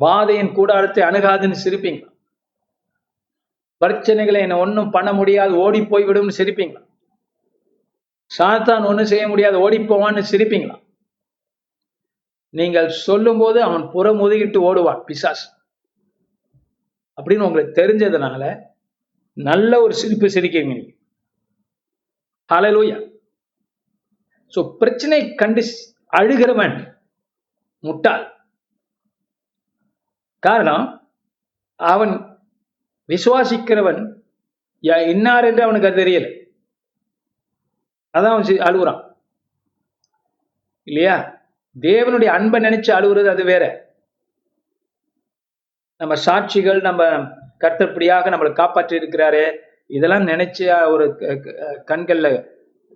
[0.00, 2.08] வாதையின் கூடாரத்தை அணுகாதுன்னு சிரிப்பீங்களா?
[3.82, 6.82] பிரச்சனைகளை என்ன ஒன்றும் பண்ண முடியாது ஓடி போய்விடும் சிரிப்பீங்களா?
[8.30, 10.76] சாத்தான் ஒன்றும் செய்ய முடியாது ஓடி போவான்னு சிரிப்பீங்களா?
[12.54, 15.44] நீங்கள் சொல்லும்போது அவன் புறமுதுகிட்டு ஒதுக்கிட்டு ஓடுவான் பிசாஸ்
[17.18, 18.42] அப்படின்னு உங்களுக்கு தெரிஞ்சதுனால
[19.36, 20.90] நல்ல ஒரு சிரிப்பு சிரிக்கீங்க நீங்க.
[22.50, 22.98] ஹலலூயா
[24.54, 25.62] ஸோ பிரச்சனை கண்டு
[26.12, 26.76] அழுகிறவன்
[27.84, 28.24] முட்டாள்.
[30.42, 30.86] காரணம்
[31.80, 32.14] அவன்
[33.08, 34.00] விசுவாசிக்கிறவன்
[35.12, 36.26] இன்னார் என்று அவனுக்கு அது தெரியல.
[38.14, 39.00] அதான் அவன் அழுகுறான்.
[40.86, 41.16] இல்லையா?
[41.76, 43.64] தேவனுடைய அன்பை நினைச்சு அழுகுறது அது வேற.
[46.00, 47.02] நம்ம சாட்சிகள் நம்ம
[47.60, 49.44] கர்த்தப்படியாக நம்மளை காப்பாற்றி இருக்கிறாரு
[49.86, 51.04] இதெல்லாம் நினைச்சு ஒரு
[51.90, 52.28] கண்கள்ல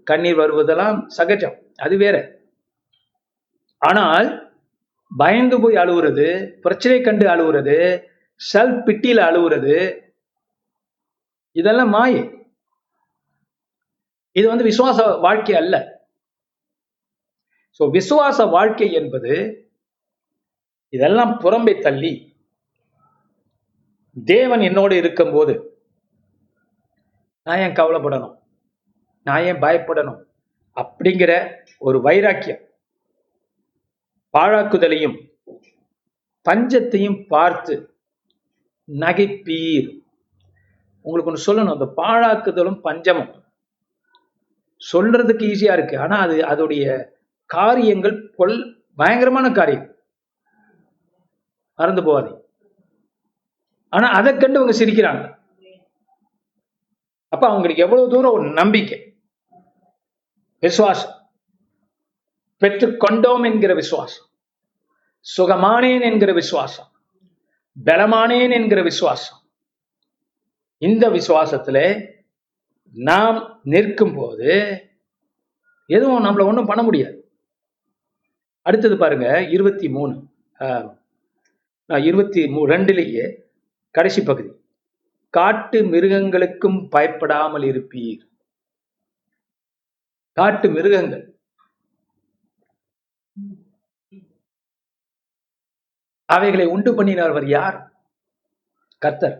[0.02, 1.56] கண்ணீர் வருவதெல்லாம் சகஜம்.
[1.76, 2.16] அது வேற.
[3.78, 4.28] ஆனால்
[5.18, 6.26] பயந்து போய் அழுகுறது
[6.60, 7.76] பிரச்சனை கண்டு அழுகுறது
[8.52, 9.76] செல்ஃப் பிட்டியில அழுகுறது
[11.52, 12.22] இதெல்லாம் மாயை.
[14.32, 15.95] இது வந்து விசுவாச வாழ்க்கை அல்ல.
[17.78, 19.32] சோ விசுவாச வாழ்க்கை என்பது
[20.88, 22.12] இதெல்லாம் புறம்பை தள்ளி
[24.24, 25.54] தேவன் என்னோடு இருக்கும்போது
[27.42, 28.38] நான் ஏன் கவலைப்படணும்?
[29.22, 30.20] நான் ஏன் பயப்படணும்?
[30.74, 32.62] அப்படிங்கிற ஒரு வைராக்கியம்
[34.38, 35.16] பாழாக்குதலையும்
[36.46, 37.74] பஞ்சத்தையும் பார்த்து
[38.88, 39.88] நகைப்பீர்.
[41.00, 41.72] உங்களுக்கு ஒன்று சொல்லணும்.
[41.72, 43.44] அந்த பாழாக்குதலும் பஞ்சமும்.
[44.92, 45.98] சொல்றதுக்கு ஈஸியா இருக்கு.
[45.98, 47.14] ஆனா அது அதோடைய
[47.46, 49.94] காரியங்கள் பொல் பயங்கரமான காரியம்.
[51.74, 52.44] மறந்து போவாதே
[53.88, 55.34] ஆனா அதை கண்டு அவங்க சிரிக்கிறாங்க.
[57.28, 59.16] அப்ப அவங்களுக்கு எவ்வளவு தூரம் ஒரு நம்பிக்கை?
[60.60, 61.30] விசுவாசம்.
[62.56, 64.26] பெற்று கொண்டோம் என்கிற விசுவாசம்.
[65.38, 66.86] சுகமானேன் என்கிற விசுவாசம்.
[67.84, 69.38] பலமானேன் என்கிற விசுவாசம்.
[70.78, 72.08] இந்த விசுவாசத்துல
[72.92, 74.80] நாம் நிற்கும் போது
[75.86, 77.25] எதுவும் நம்மள ஒன்றும் பண்ண முடியாது.
[78.68, 80.14] அடுத்தது பாருங்க இருபத்தி மூணு.
[82.08, 83.24] இருபத்தி மூ ரெண்டுலேயே
[83.96, 84.50] கடைசி பகுதி.
[85.36, 88.22] காட்டு மிருகங்களுக்கும் பயப்படாமல் இருப்பீர்.
[90.38, 91.24] காட்டு மிருகங்கள்.
[96.34, 97.76] அவைகளை உண்டு பண்ணினவர் யார்?
[99.04, 99.36] கர்த்தர்.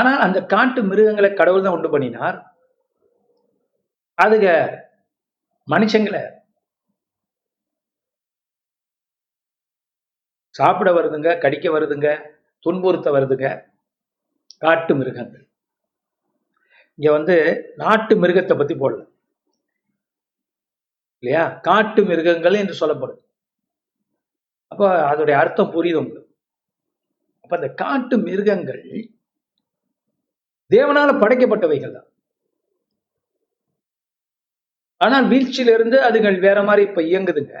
[0.00, 2.38] ஆனால் அந்த காட்டு மிருகங்களை கடவுள் தான் உண்டு பண்ணினார்.
[4.24, 4.46] அதுக
[5.74, 6.24] மனுஷங்களை
[10.58, 12.08] சாப்பிட வருதுங்க கடிக்க வருதுங்க
[12.66, 13.46] துன்புறுத்த வருதுங்க.
[14.64, 15.44] காட்டு மிருகங்கள்.
[16.98, 17.36] இங்க வந்து
[17.76, 19.02] நாட்டு மிருகத்தை பத்தி போடல.
[21.22, 21.44] இல்லையா?
[21.68, 23.22] காட்டு மிருகங்கள் என்று சொல்லப்படும்
[24.72, 26.30] அப்ப அதோடைய அர்த்தம் புரியுது உங்களுக்கு.
[27.44, 28.82] அப்ப அந்த காட்டு மிருகங்கள்
[30.70, 32.08] தேவனால படைக்கப்பட்டவைகள் தான்.
[35.00, 37.54] ஆனால் வீழ்ச்சியிலிருந்து அதுகள் வேற மாதிரி இப்ப இயங்குதுங்க.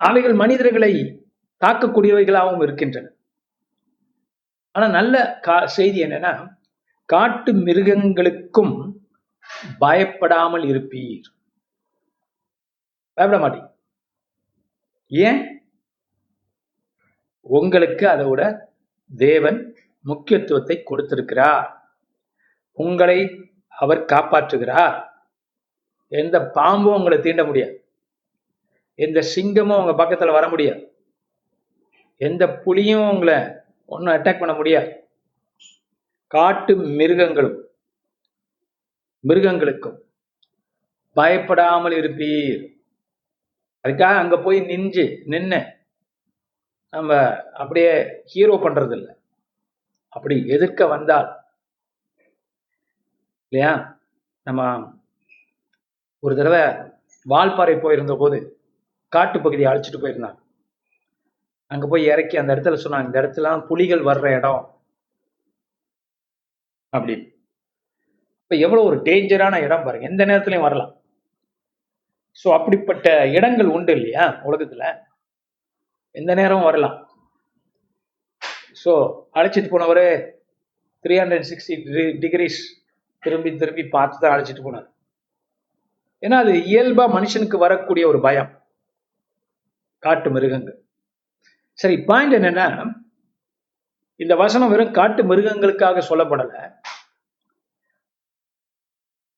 [0.00, 0.92] அவைகள் மனிதர்களை
[1.62, 3.10] தாக்கக்கூடியவைகளாகவும் இருக்கின்றன.
[4.70, 6.56] ஆனா நல்ல கா செய்தி என்னன்னா
[7.04, 9.00] காட்டு மிருகங்களுக்கும்
[9.78, 11.22] பயப்படாமல் இருப்பீர்.
[13.12, 13.70] பயப்பட மாட்டீங்க.
[15.06, 15.70] ஏன்?
[17.40, 18.58] உங்களுக்கு அதோட
[19.16, 21.94] தேவன் முக்கியத்துவத்தை கொடுத்திருக்கிறார்.
[22.72, 25.08] உங்களை அவர் காப்பாற்றுகிறார்.
[26.08, 27.86] எந்த பாம்பும் உங்களை தீண்ட முடியாது.
[28.94, 30.91] எந்த சிங்கமும் உங்க பக்கத்துல வர முடியாது.
[32.26, 33.38] எந்த புலியும் உங்களை
[33.92, 34.90] ஒன்றும் அட்டாக் பண்ண முடியாது.
[36.34, 37.58] காட்டு மிருகங்களும்
[39.24, 39.98] மிருகங்களுக்கும்
[41.16, 42.62] பயப்படாமல் இருப்பீர்.
[43.84, 45.60] அதுக்காக அங்க போய் நின்று நின்று
[46.92, 47.10] நம்ம
[47.60, 47.92] அப்படியே
[48.30, 49.12] ஹீரோ பண்றது இல்லை
[50.16, 51.28] அப்படி எதிர்க்க வந்தால்
[53.52, 53.72] இல்லையா?
[54.46, 54.60] நம்ம
[56.24, 56.62] ஒரு தடவை
[57.26, 58.38] வால்பாறை போயிருந்த போது
[59.12, 60.38] காட்டு பகுதியை அழைச்சிட்டு போயிருந்தாங்க.
[61.72, 64.80] அங்க போய் இறக்கி அந்த இடத்துல சொன்னாங்க இந்த இடத்துல புலிகள் வர்ற இடம்.
[66.96, 67.26] அப்படின்னு.
[68.42, 70.08] இப்ப எவ்வளவு ஒரு டேஞ்சரான இடம் பாருங்க.
[70.08, 71.00] எந்த நேரத்துலையும் வரலாம்.
[72.44, 74.98] சோ அப்படிப்பட்ட இடங்கள் உண்டு இல்லையா உலகத்துல?
[76.10, 76.96] எந்த நேரமும் வரலாம்.
[78.84, 78.92] ஸோ
[79.34, 80.04] அழைச்சிட்டு போனவர்
[81.04, 81.74] த்ரீ ஹண்ட்ரட் சிக்ஸ்டி
[82.24, 82.60] டிகிரிஸ்
[83.18, 84.88] திரும்பி திரும்பி பார்த்து தான் அழைச்சிட்டு போனார்.
[86.20, 88.50] ஏன்னா அது இயல்பா மனுஷனுக்கு வரக்கூடிய ஒரு பயம்.
[89.98, 90.81] காட்டு மிருகங்கள்.
[91.74, 92.66] சரி பாயிண்ட் என்னன்னா
[94.16, 96.54] இந்த வசனம் வெறும் காட்டு மிருகங்களுக்காக சொல்லப்படல.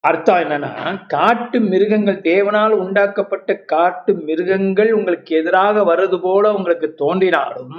[0.01, 0.73] அர்த்தம் என்னன்னா
[1.07, 7.77] காட்டு மிருகங்கள் தேவனால் உண்டாக்கப்பட்ட காட்டு மிருகங்கள் உங்களுக்கு எதிராக வருது போல உங்களுக்கு தோன்றினாலும்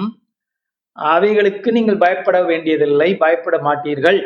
[0.97, 4.19] அவைகளுக்கு நீங்கள் பயப்பட வேண்டியதில்லை பயப்பட மாட்டீர்கள்.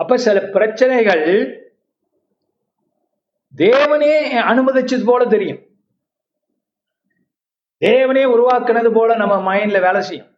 [0.00, 1.26] அப்ப சில பிரச்சனைகள்
[3.54, 4.14] தேவனே
[4.50, 5.62] அனுமதிச்சது போல தெரியும்.
[7.84, 10.30] தேவனே உருவாக்குனது போல நம்ம மைண்ட்ல வேலை செய்யும்.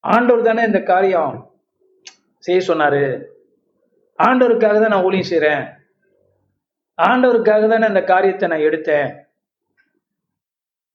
[0.00, 1.52] ஆண்டவர் தானே இந்த காரியம்
[2.38, 3.24] செய்ய சொன்னாரு.
[4.18, 5.64] ஆண்டவருக்காக தான் நான் ஊழியம் செய்கிறேன்
[6.98, 9.08] ஆண்டவருக்காக தானே இந்த காரியத்தை நான் எடுத்தேன்.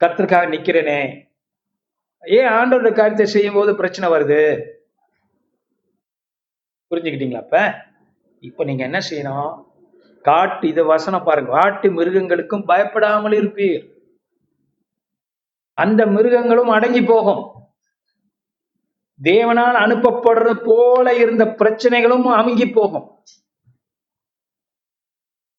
[0.01, 1.27] கத்திற்காக நிக்கிறேனே.
[2.23, 4.63] ஏன் ஆண்டோட காரியத்தை செய்யும் போது பிரச்சனை வருது?
[6.91, 7.57] புரிஞ்சுக்கிட்டீங்களா அப்ப?
[8.39, 9.68] இப்ப நீங்க என்ன செய்யணும்?
[10.21, 11.51] காட்டு இது வசனம் பாருங்க.
[11.51, 13.91] காட்டு மிருகங்களுக்கும் பயப்படாமல் இருப்பீர்.
[15.73, 17.57] அந்த மிருகங்களும் அடங்கி போகும்.
[19.23, 23.23] தேவனால் அனுப்பப்படுறது போல இருந்த பிரச்சனைகளும் அமுங்கி போகும்.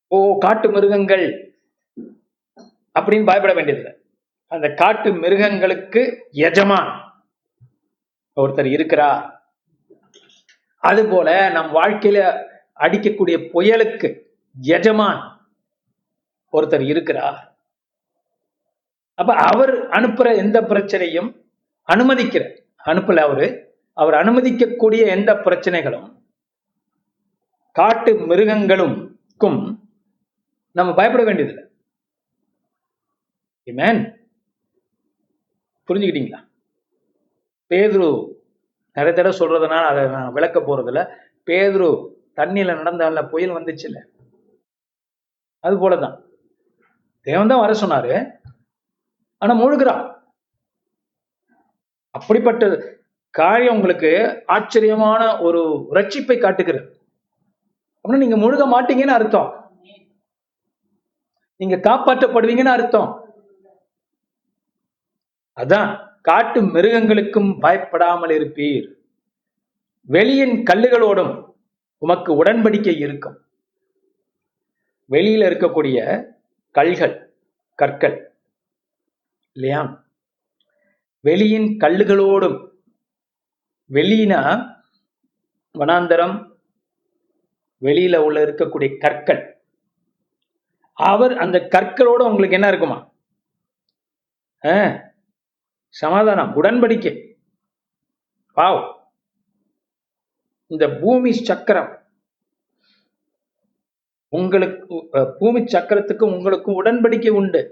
[0.06, 1.54] ஓ காட்டு மிருகங்கள்
[3.00, 3.92] அப்படின்னு பயப்பட வேண்டியதில்லை.
[4.46, 7.22] அந்த காட்டு மிருகங்களுக்கு எஜமான்
[8.40, 9.44] ஒருத்தர் இருக்கிறார்.
[10.78, 12.44] அதுபோல நம் வாழ்க்கையில
[12.78, 15.22] அடிக்கக்கூடிய புயலுக்கு எஜமான்
[16.52, 17.38] ஒருத்தர் இருக்கிறார்.
[19.14, 21.30] அப்ப அவர் அனுப்புற எந்த பிரச்சனையும்
[21.88, 22.42] அனுமதிக்கிற
[22.84, 23.74] அனுப்பல அவரு.
[23.92, 26.08] அவர் அனுமதிக்கக்கூடிய எந்த பிரச்சனைகளும்
[27.76, 29.60] காட்டு மிருகங்களுக்கும்
[30.72, 31.64] நம்ம பயப்பட வேண்டியதில்லை.
[33.64, 34.00] மேன்
[35.88, 36.40] புரிஞ்சுக்கிட்டீங்களா?
[37.70, 38.08] பேதுரு
[38.92, 41.02] நிறைய தடவை சொல்றதுனால அதை நான் விளக்க போறதில்ல.
[41.46, 41.90] பேதுரு
[42.36, 44.00] தண்ணியில நடந்தால புயல் வந்துச்சுல்ல
[45.60, 46.16] அது போலதான்.
[47.20, 48.14] தேவன் தான் வர சொன்னாரு.
[49.38, 50.02] ஆனா முழுகிறான்
[52.10, 52.64] அப்படிப்பட்ட
[53.30, 57.00] காரியம் உங்களுக்கு ஆச்சரியமான ஒரு ரட்சிப்பை காட்டுகிறது.
[58.02, 59.50] அப்படின்னா நீங்க முழுக மாட்டீங்கன்னு அர்த்தம்.
[61.56, 63.10] நீங்க காப்பாற்றப்படுவீங்கன்னு அர்த்தம்.
[65.56, 65.90] அதான்
[66.22, 68.86] காட்டு மிருகங்களுக்கும் பயப்படாமல் இருப்பீர்.
[70.08, 71.32] வெளியின் கல்லுகளோடும்
[71.98, 73.38] உமக்கு உடன்படிக்கை இருக்கும்.
[75.10, 75.98] வெளியில இருக்கக்கூடிய
[76.70, 77.16] கல்கள்
[77.74, 78.34] கற்கள்
[79.52, 80.04] இல்லையா?
[81.24, 82.58] வெளியின் கல்லுகளோடும்
[83.92, 84.42] வெளியினா
[85.78, 86.36] வனாந்தரம்
[87.82, 89.42] வெளியில உள்ள இருக்கக்கூடிய கற்கள்.
[90.92, 92.98] அவர் அந்த கற்களோட உங்களுக்கு என்ன இருக்குமா?
[95.88, 97.14] சமாதானம் உடன்படிக்கை.
[98.56, 98.82] பாவ்
[100.66, 101.99] இந்த பூமி சக்கரம்
[104.32, 104.96] உங்களுக்கு
[105.38, 107.62] பூமி சக்கரத்துக்கும் உங்களுக்கும் உடன்படிக்கை உண்டு.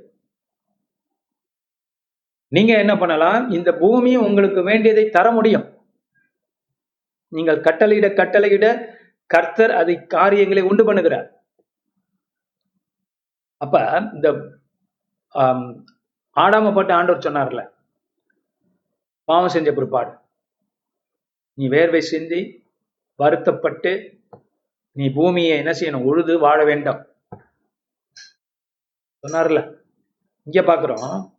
[2.52, 3.40] நீங்க என்ன பண்ணலாம்?
[3.56, 5.66] இந்த பூமி உங்களுக்கு வேண்டியதை தர முடியும்.
[7.32, 8.66] நீங்கள் கட்டளையிட கட்டளையிட
[9.34, 11.28] கர்த்தர் அதை காரியங்களை உண்டு பண்ணுகிறார்.
[13.64, 13.76] அப்ப
[14.14, 14.28] இந்த
[15.34, 15.66] ஆம்,
[16.36, 17.62] ஆடாம ஆண்டவர் சொன்னார்ல
[19.28, 20.12] பாவம் செஞ்ச பிற்பாடு.
[21.58, 22.40] நீ வேர்வை சிந்தி
[23.20, 23.92] வருத்தப்பட்டு
[24.98, 26.02] நீ பூமியை என்ன செய்யணும்?
[26.02, 27.06] உழுது வாழ வேண்டும்.
[29.22, 29.76] சொன்னார்ல?
[30.44, 31.30] இங்க பாக்குறோம்.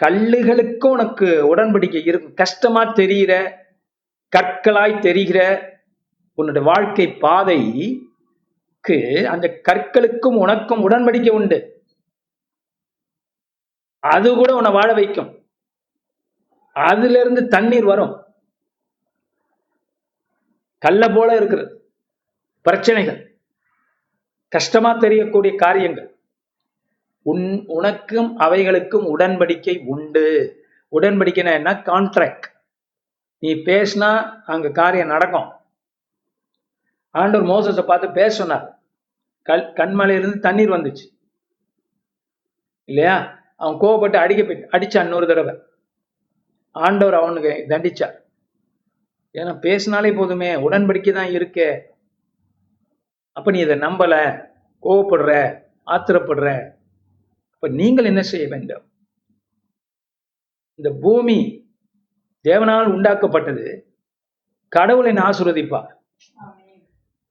[0.00, 3.64] கல்லுகளுக்கும் உனக்கு உடன்படிக்கை இருக்கும் கஷ்டமா தெரிகிற
[4.36, 5.68] கற்களாய் தெரிகிற
[6.34, 11.86] உன்னுடைய வாழ்க்கை பாதைக்கு அந்த கற்களுக்கும் உனக்கும் உடன்படிக்கை உண்டு.
[13.98, 15.46] அது கூட உன்னை வாழ வைக்கும்.
[16.72, 18.26] அதுல இருந்து தண்ணீர் வரும்.
[20.78, 21.77] கல்ல போல இருக்கிறது
[22.68, 23.20] பிரச்சனைகள்
[24.48, 26.16] கஷ்டமா தெரியக்கூடிய காரியங்கள்.
[27.22, 30.24] உன் உனக்கும் அவைகளுக்கும் உடன்படிக்கை உண்டு.
[30.92, 31.72] உடன்படிக்கைனா என்ன?
[31.72, 32.46] கான்ட்ராக்ட்
[33.38, 35.52] நீ பேசினா அங்க காரியம் நடக்கும்.
[37.10, 38.82] ஆண்டவர் மோசத்தை பார்த்து பேச சொன்னார்.
[39.42, 41.06] கல் கண்மலையிலிருந்து தண்ணீர் வந்துச்சு.
[42.84, 43.38] இல்லையா?
[43.56, 45.54] அவன் கோவப்பட்டு அடிக்க போய் அடிச்சான் இன்னொரு தடவை.
[46.70, 48.14] ஆண்டவர் அவனுக்கு தண்டிச்சார்.
[49.32, 50.54] ஏன்னா பேசினாலே போதுமே.
[50.54, 51.80] உடன்படிக்கை தான் இருக்கே.
[53.38, 54.14] அப்ப நீ இதை நம்பல
[54.82, 55.32] கோவப்படுற
[55.86, 56.70] ஆத்திரப்படுற.
[57.54, 58.84] அப்ப நீங்கள் என்ன செய்ய வேண்டும்?
[60.74, 61.66] இந்த பூமி
[62.44, 63.86] தேவனால் உண்டாக்கப்பட்டது
[64.68, 65.92] கடவுளை ஆசுரதிப்பார்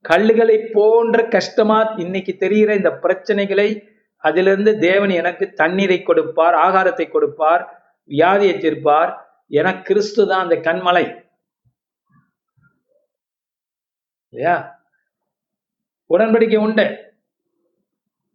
[0.02, 3.70] கல்லுகளை போன்ற கஷ்டமா இன்னைக்கு தெரிகிற இந்த பிரச்சனைகளை
[4.18, 7.64] அதிலிருந்து தேவன் எனக்கு தண்ணீரை கொடுப்பார் ஆகாரத்தை கொடுப்பார்
[8.10, 9.12] வியாதியை தீர்ப்பார்.
[9.48, 11.06] என கிறிஸ்து தான் அந்த கண்மலை.
[14.34, 14.77] இல்லையா?
[16.10, 17.14] உடன்படிக்கை உண்டு.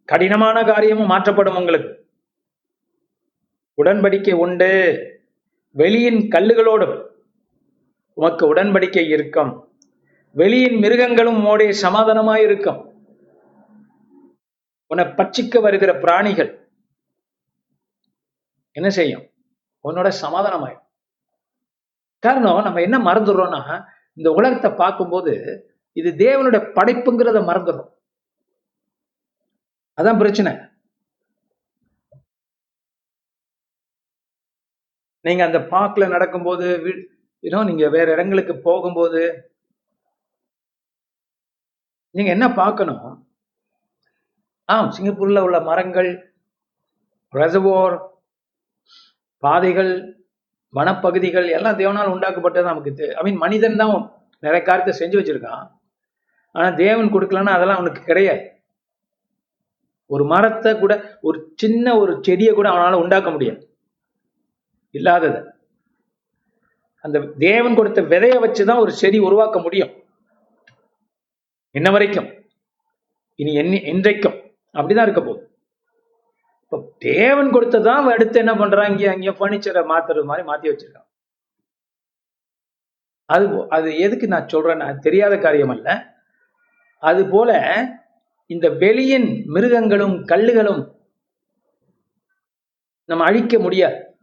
[0.05, 2.07] கடினமான காரியமும் மாற்றப்படும் உங்களுக்கு.
[3.77, 4.69] உடன்படிக்கை உண்டு.
[5.75, 7.07] வெளியின் கல்லுகளோடும்
[8.13, 9.51] உமக்கு உடன்படிக்கை இருக்கும்.
[10.35, 12.91] வெளியின் மிருகங்களும் உம்முடைய சமாதானமாயிருக்கும்
[14.87, 16.69] உன்னை பட்சிக்க வருகிற பிராணிகள்
[18.71, 19.29] என்ன செய்யும்?
[19.83, 20.81] உன்னோட சமாதானமாயிடும்.
[22.19, 23.83] காரணம் நம்ம என்ன மறந்துடுறோம்னா
[24.13, 25.33] இந்த உலகத்தை பார்க்கும்போது
[25.93, 27.89] இது தேவனுடைய படைப்புங்கிறத மறந்துடும்
[29.97, 30.53] அதான் பிரச்சனை.
[35.21, 37.11] நீங்க அந்த பார்க்ல நடக்கும்போது வீ-
[37.65, 39.21] நீங்க வேற இடங்களுக்கு போகும்போது
[42.11, 43.25] நீங்க என்ன பார்க்கணும்?
[44.69, 46.33] ஆ சிங்கப்பூர்ல உள்ள மரங்கள்
[47.33, 47.95] ரெசவோர்
[49.37, 50.21] பாதைகள்
[50.73, 55.82] வனப்பகுதிகள் எல்லாம் தேவனால் உண்டாக்கப்பட்டது நமக்கு ஐ மீன் மனிதன் தான் நிறைய காரியத்தை செஞ்சு வச்சிருக்கான்.
[56.53, 58.63] ஆனா தேவன் கொடுக்கலன்னா அதெல்லாம் அவனுக்கு கிடையாது.
[60.05, 63.77] ஒரு மரத்தை கூட ஒரு சின்ன ஒரு செடியை கூட அவனால உண்டாக்க முடியாது.
[64.91, 65.53] இல்லாதது.
[67.01, 70.03] அந்த தேவன் கொடுத்த விதைய வச்சுதான் ஒரு செடி உருவாக்க முடியும்.
[71.71, 72.33] என்ன வரைக்கும்.
[73.35, 75.57] இனி என்ன என்றைக்கும் அப்படிதான் இருக்க போகுது.
[76.61, 78.89] இப்போ தேவன் கொடுத்ததான் எடுத்து அடுத்து என்ன பண்றான்?
[78.89, 81.07] இங்கே அங்கேயும் ஃபர்னிச்சரை மாத்துறது மாதிரி மாத்தி வச்சிருக்கான்.
[83.25, 86.11] அது போ- அது எதுக்கு நான் சொல்றேன்னு தெரியாத காரியம் அல்ல.
[87.03, 87.51] அது போல
[88.45, 90.91] இந்த வெளியின் மிருகங்களும் கல்லுகளும்
[93.05, 94.15] நம்ம அழிக்க முடியாது.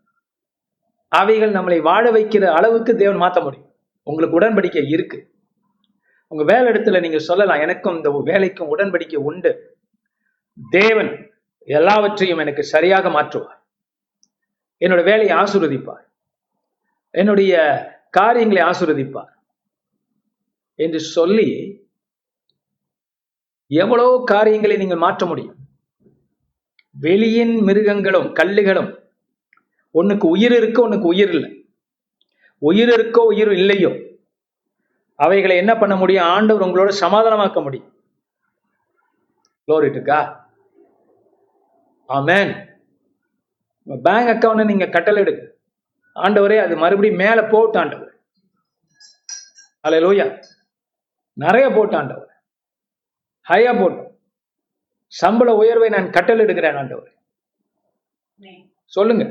[1.09, 3.75] அவைகள் நம்மளை வாழ வைக்கிற அளவுக்கு தேவன் மாற்ற முடியும்.
[4.03, 5.35] உங்களுக்கு உடன்படிக்கை இருக்கு.
[6.29, 9.77] உங்க வேலை இடத்துல நீங்க சொல்லலாம் எனக்கும் இந்த வேலைக்கும் உடன்படிக்கை உண்டு.
[10.71, 13.62] தேவன் எல்லாவற்றையும் எனக்கு சரியாக மாற்றுவார்.
[14.81, 16.05] என்னோட வேலையை ஆசீர்வதிப்பார்.
[17.11, 17.55] என்னுடைய
[18.11, 19.38] காரியங்களை ஆசீர்வதிப்பார்.
[20.75, 21.80] என்று சொல்லி
[23.73, 25.55] எவ்வளவு காரியங்களை நீங்கள் மாற்ற முடியும்?
[27.01, 28.97] வெளியின் மிருகங்களும் கல்லுகளும்.
[29.95, 31.67] ஒன்னுக்கு உயிர் இருக்கோ ஒண்ணுக்கு உயிர் இல்லை.
[32.59, 33.93] உயிர் இருக்கோ உயிர் இல்லையோ
[35.15, 36.25] அவைகளை என்ன பண்ண முடியும்?
[36.25, 37.93] ஆண்டவர் உங்களோட சமாதானமாக்க முடியும்.
[39.68, 40.03] Glory
[42.09, 42.68] ஆமேன்
[44.03, 45.23] பேங்க் அக்கவுண்ட் நீங்க கட்டளை
[46.14, 48.21] ஆண்டவரே அது மறுபடியும் மேல போட்டு ஆண்டவர்.
[49.81, 50.41] அல்ல
[51.33, 52.30] நிறைய போட்டு ஆண்டவர்.
[53.51, 54.03] ஹையா போட்டு
[55.07, 57.12] சம்பள உயர்வை நான் கட்டளை ஆண்டவர்.
[58.84, 59.24] சொல்லுங்க.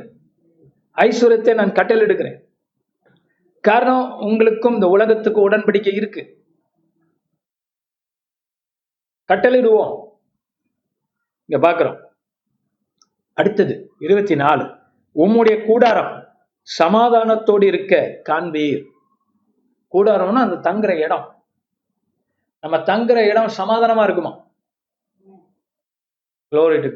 [0.95, 2.37] ஐஸ்வர்யத்தை நான் கட்டளை எடுக்கிறேன்
[3.61, 6.47] காரணம் உங்களுக்கும் இந்த உலகத்துக்கு உடன்படிக்கை இருக்கு.
[9.27, 9.95] கட்டளையிடுவோம்
[11.45, 11.97] இங்க பார்க்கிறோம்
[13.33, 14.63] அடுத்தது இருபத்தி நாலு
[15.15, 16.13] உம்முடைய கூடாரம்
[16.79, 18.85] சமாதானத்தோடு இருக்க காண்பீர்.
[19.93, 21.38] கூடாரம்னா அந்த தங்குற இடம்.
[22.59, 24.47] நம்ம தங்குற இடம் சமாதானமா இருக்குமா?
[26.51, 26.93] Glory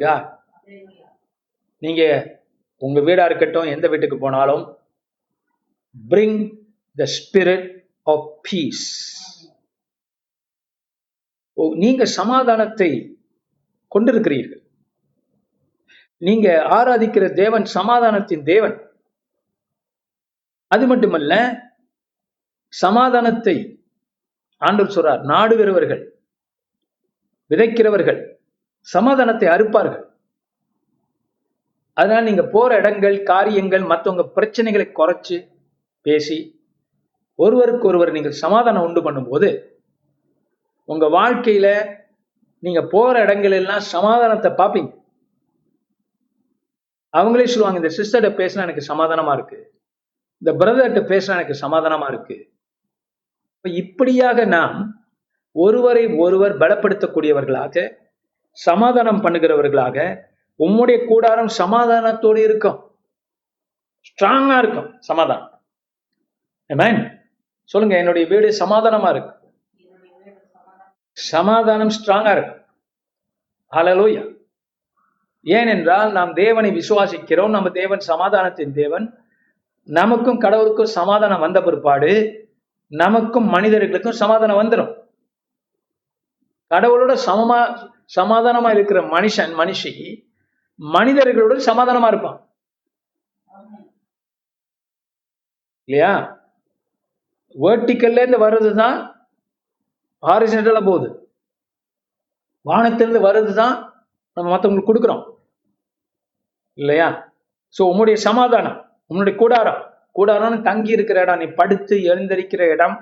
[1.77, 2.03] நீங்க
[2.77, 4.77] உங்க வீடா இருக்கட்டும் எந்த வீட்டுக்கு போனாலும்
[6.09, 6.39] bring
[6.95, 8.85] the spirit of peace
[11.55, 13.19] நீங்க சமாதானத்தை
[13.95, 14.61] கொண்டிருக்கிறீர்கள்.
[16.17, 16.47] நீங்க
[16.77, 18.77] ஆராதிக்கிற தேவன் சமாதானத்தின் தேவன்.
[20.67, 21.33] அது மட்டுமல்ல
[22.67, 23.72] சமாதானத்தை
[24.67, 26.01] ஆண்டவர் சொல்றார் நாடுகிறவர்கள்
[27.51, 28.19] விதைக்கிறவர்கள்
[28.87, 30.03] சமாதானத்தை அறுப்பார்கள்.
[31.97, 35.37] அதனால நீங்க போற இடங்கள் காரியங்கள் மற்றவங்க பிரச்சனைகளை குறைச்சு
[36.05, 36.37] பேசி
[37.39, 39.49] ஒருவருக்கு ஒருவர் நீங்கள் சமாதானம் உண்டு பண்ணும்போது
[40.89, 41.67] உங்க வாழ்க்கையில
[42.63, 44.91] நீங்க போற இடங்கள் எல்லாம் சமாதானத்தை பார்ப்பீங்க.
[47.13, 49.59] அவங்களே சொல்லுவாங்க இந்த சிஸ்டர்கிட்ட பேசினா எனக்கு சமாதானமா இருக்கு.
[50.41, 52.37] இந்த பிரதர்கிட்ட பேசினா எனக்கு சமாதானமா இருக்கு.
[53.63, 54.77] இப்படியாக நாம்
[55.51, 57.91] ஒருவரை ஒருவர் பலப்படுத்தக்கூடியவர்களாக
[58.51, 59.97] சமாதானம் பண்ணுகிறவர்களாக
[60.59, 62.79] உம்முடைய கூடாரம் சமாதானத்தோடு இருக்கும்.
[64.09, 65.49] ஸ்ட்ராங்கா இருக்கும் சமாதானம்.
[67.63, 69.33] சொல்லுங்க என்னுடைய வீடு சமாதானமா இருக்கு.
[71.11, 72.61] சமாதானம் ஸ்ட்ராங்கா இருக்கும்
[73.71, 74.23] அலலோயா
[75.41, 79.05] ஏனென்றால் நாம் தேவனை விசுவாசிக்கிறோம் நம்ம தேவன் சமாதானத்தின் தேவன்.
[79.83, 82.11] நமக்கும் கடவுளுக்கும் சமாதானம் வந்த பிற்பாடு
[82.95, 85.07] நமக்கும் மனிதர்களுக்கும் சமாதானம் வந்துடும்
[86.69, 90.25] கடவுளோட சமமா சமாதானமா இருக்கிற மனுஷன் மனுஷி
[90.79, 92.49] மனிதர்களோட சமாதானமா இருப்பான்.
[95.83, 96.41] இல்லையா?
[97.61, 99.15] வேர்டிக்கல்ல இருந்து வர்றதுதான்
[100.21, 101.33] ஹாரிசன்டலா போகுது.
[102.61, 103.91] வானத்திலிருந்து வர்றதுதான்
[104.33, 105.35] நம்ம மற்றவங்களுக்கு கொடுக்குறோம்.
[106.73, 107.33] இல்லையா?
[107.77, 109.92] சோ உன்னுடைய சமாதானம் உன்னுடைய கூடாரம்.
[110.15, 112.95] கூடாரம்னு தங்கி இருக்கிற இடம் நீ படுத்து எழுந்திருக்கிற இடம்.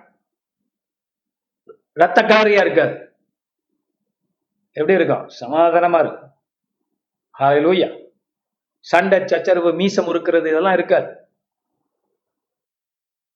[2.02, 2.94] ரத்தக்காரியா இருக்காது
[4.78, 5.26] எப்படி இருக்கும்?
[5.42, 6.30] சமாதானமா இருக்கும்.
[7.40, 7.90] ஹalleluya
[8.86, 11.10] சண்டை சச்சரவு மீசம் இருக்கிறது இதெல்லாம் இருக்காது.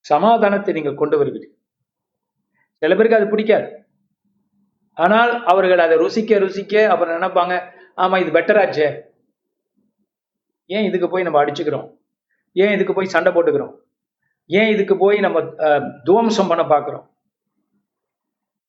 [0.06, 1.54] சமாதானத்தை நீங்கள் கொண்டு வருவீர்கள்.
[2.82, 3.68] சில பேருக்கு அது பிடிக்காது.
[4.98, 7.54] ஆனால் அவர்கள் அதை ருசிக்க ருசிக்க அப்புறம் நினைப்பாங்க
[8.04, 8.88] ஆமா இது பெட்டராச்சே
[10.76, 11.88] ஏன் இதுக்கு போய் நம்ம அடிச்சுக்கிறோம்?
[12.56, 13.74] ஏன் இதுக்கு போய் சண்டை போட்டுக்கிறோம்?
[14.50, 17.06] ஏன் இதுக்கு போய் நம்ம அஹ், துவம்சம் பண்ண பார்க்குறோம்?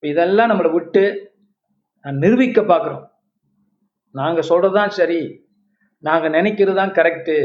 [0.03, 1.03] இதெல்லாம் நம்மளை விட்டு
[2.05, 3.05] நான் நிரூபிக்க பார்க்கிறோம்.
[4.15, 5.21] நாங்க சொல்றதுதான் சரி.
[6.05, 7.37] நாங்க நினைக்கிறது தான் கரெக்டு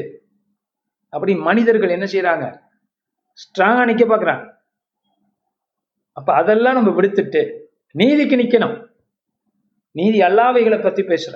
[1.14, 2.46] அப்படி மனிதர்கள் என்ன செய்கிறாங்க
[3.40, 4.44] ஸ்ட்ராங்கா நிக்க பார்க்குறாங்க.
[6.18, 7.42] அப்போ அதெல்லாம் நம்ம விடுத்துட்டு
[7.96, 8.76] நீதிக்கு நிக்கணும்.
[9.96, 11.34] நீதி அல்லாவைகளை பத்தி பேசுற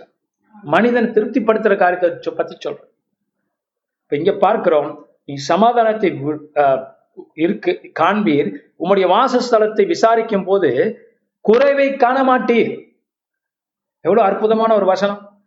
[0.65, 2.91] மனிதன் திருப்திப்படுத்துகிற காரியத்தை பற்றி பத்தி சொல்றேன்.
[4.05, 6.93] இப்ப இங்க பார்க்கிறோம் நீ சமாதானத்தை வி-
[7.33, 8.57] இருக்கு காண்பீர்.
[8.79, 10.99] உம்முடைய வாசஸ்தலத்தை விசாரிக்கும் போது
[11.41, 12.95] குறைவை காண மாட்டீர்.
[14.01, 15.43] எவ்வளவு அற்புதமான ஒரு வசனம்.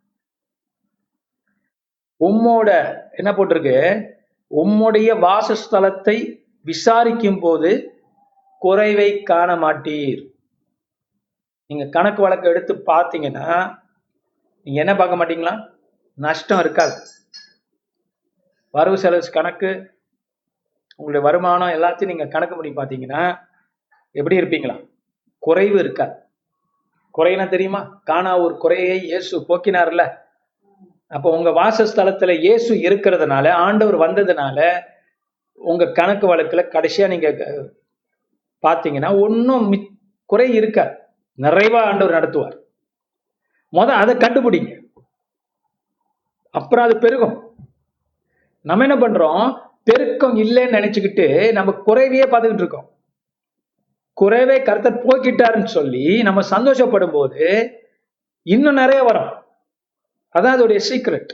[2.21, 4.11] உம்மோட என்ன போட்டிருக்கு?
[4.51, 8.03] உம்முடைய வாசஸ்தலத்தை விசாரிக்கும் போது
[8.59, 10.31] குறைவை காண மாட்டீர்.
[11.67, 13.79] நீங்க கணக்கு வழக்கு எடுத்து பார்த்தீங்கன்னா
[14.63, 15.69] நீங்க என்ன பார்க்க மாட்டீங்களா?
[16.15, 16.95] நஷ்டம் இருக்காது.
[18.79, 19.71] வரவு செலவு கணக்கு
[20.97, 23.23] உங்களுடைய வருமானம் எல்லாத்தையும் நீங்க கணக்கு பண்ணி பார்த்தீங்கன்னா
[24.11, 24.77] எப்படி இருப்பீங்களா?
[25.43, 26.15] குறைவு இருக்காது.
[27.15, 27.81] குறையினா தெரியுமா?
[28.05, 30.03] காணா ஒரு குறையை இயேசு போக்கினார்ல.
[31.07, 34.59] அப்போ உங்க வாசஸ்தலத்துல இயேசு இருக்கிறதுனால ஆண்டவர் வந்ததுனால
[35.61, 37.29] உங்க கணக்கு வழக்குல கடைசியா நீங்க
[38.63, 39.67] பார்த்தீங்கன்னா ஒன்றும்
[40.31, 40.95] குறை இருக்காது.
[41.39, 42.57] நிறைவா ஆண்டவர் நடத்துவார்.
[43.73, 44.71] முத அதை கண்டுபிடிங்க.
[46.55, 47.37] அப்புறம் அது பெருகும்.
[48.61, 49.63] நம்ம என்ன பண்றோம்?
[49.85, 52.91] பெருக்கம் இல்லைன்னு நினைச்சுக்கிட்டு நம்ம குறைவையே பார்த்துக்கிட்டு இருக்கோம்.
[54.21, 57.73] குறைவே கருத்தர் போக்கிட்டாருன்னு சொல்லி நம்ம சந்தோஷப்படும் போது
[58.43, 59.47] இன்னும் நிறைய வரும்.
[60.39, 61.27] அதான் அதோடைய சீக்ரெட்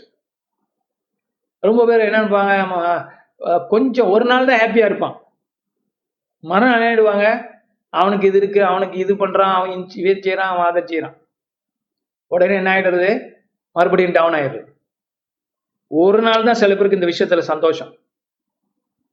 [1.61, 3.67] ரொம்ப பேர் என்ன நினைப்பாங்க?
[3.69, 5.23] கொஞ்சம் ஒரு நாள் தான் ஹாப்பியா இருப்பான்.
[6.41, 7.53] மனம் நினைடுவாங்க ஆயிடுவாங்க
[7.89, 11.17] அவனுக்கு இது இருக்கு அவனுக்கு இது பண்றான் அவன் இஞ்சி- இதை செய்யறான் அவன் அதை செய்யறான்
[12.27, 13.35] உடனே என்ன ஆயிடுறது?
[13.73, 14.74] மறுபடியும் டவுன் ஆயிடுறது.
[16.03, 17.93] ஒரு நாள் தான் சில பேருக்கு இந்த விஷயத்துல சந்தோஷம்.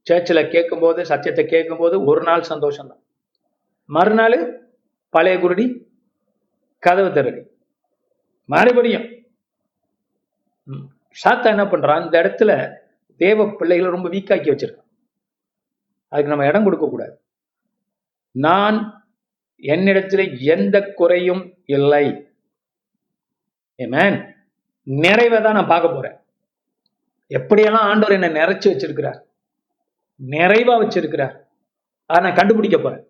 [0.08, 3.02] சேர்ச்சில் கேட்கும்போது சத்தியத்தை கேட்கும்போது ஒரு நாள் சந்தோஷம் தான்
[3.90, 4.38] மறுநாள்
[5.14, 5.66] பழைய குருடி
[6.84, 7.42] கதவு திருடி
[8.50, 9.08] மறுபடியும்
[11.22, 12.04] சாத்தா என்ன பண்றான்?
[12.06, 12.52] இந்த இடத்துல
[13.22, 14.90] தேவ பிள்ளைகளை ரொம்ப வீக்காக்கி வச்சிருக்கான்.
[16.12, 17.14] அதுக்கு நம்ம இடம் கொடுக்க கூடாது.
[18.36, 18.78] நான்
[19.64, 20.26] என்னிடத்தில்
[20.56, 21.44] எந்த குறையும்
[21.78, 22.06] இல்லை.
[23.80, 24.18] ஏமேன்
[24.88, 26.18] நிறைவை தான் நான் பார்க்க போறேன்.
[27.32, 29.22] எப்படியெல்லாம் ஆண்டவர் என்னை நிறைச்சு வச்சிருக்கிறார்?
[30.28, 31.44] நிறைவா வச்சிருக்கிறார்.
[32.06, 33.08] அதை நான் கண்டுபிடிக்க போறேன்.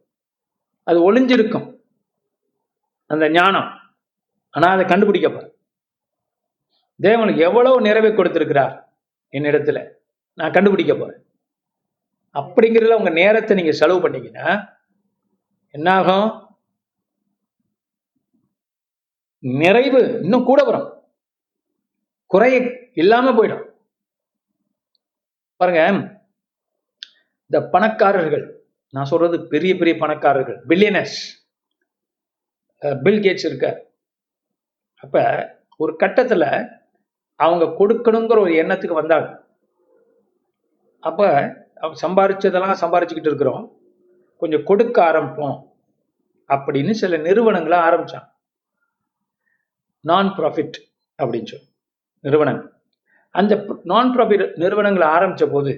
[0.83, 1.79] அது ஒளிஞ்சிருக்கும்.
[3.05, 3.79] அந்த ஞானம்.
[4.49, 5.53] ஆனா அதை கண்டுபிடிக்க போறேன்.
[7.01, 8.93] தேவனுக்கு எவ்வளவு நிறைவை கொடுத்திருக்கிறார்
[9.31, 9.89] என்னிடத்துல?
[10.33, 11.25] நான் கண்டுபிடிக்க போறேன்.
[12.33, 14.77] அப்படிங்கிறதுல உங்க நேரத்தை நீங்க செலவு பண்ணீங்கன்னா
[15.69, 16.55] என்னாகும்?
[19.39, 21.03] நிறைவு இன்னும் கூட வரும்.
[22.25, 23.70] குறை இல்லாம போயிடும்.
[25.61, 25.83] பாருங்க.
[27.47, 28.45] இந்த பணக்காரர்கள்
[28.95, 31.19] நான் சொல்றது பெரிய பெரிய பணக்காரர்கள் பில்லியனர்ஸ்
[33.03, 33.79] பில் கேட்ஸ் இருக்கார்.
[35.03, 35.23] அப்ப
[35.77, 36.45] ஒரு கட்டத்துல
[37.35, 39.29] அவங்க கொடுக்கணுங்கிற ஒரு எண்ணத்துக்கு வந்தாங்க.
[40.99, 41.29] அப்ப
[42.01, 43.63] சம்பாரிச்சதெல்லாம் சம்பாரிச்சுக்கிட்டு இருக்கிறோம்.
[44.41, 45.57] கொஞ்சம் கொடுக்க ஆரம்பிப்போம்
[46.47, 48.29] அப்படின்னு சில நிறுவனங்களை ஆரம்பிச்சாங்க.
[49.99, 50.77] நான் ப்ராஃபிட்
[51.23, 51.67] அப்படின்னு சொல்லி
[52.19, 52.69] நிறுவனங்கள்.
[53.35, 53.53] அந்த
[53.85, 55.73] நான் ப்ராஃபிட் நிறுவனங்களை ஆரம்பிச்ச போது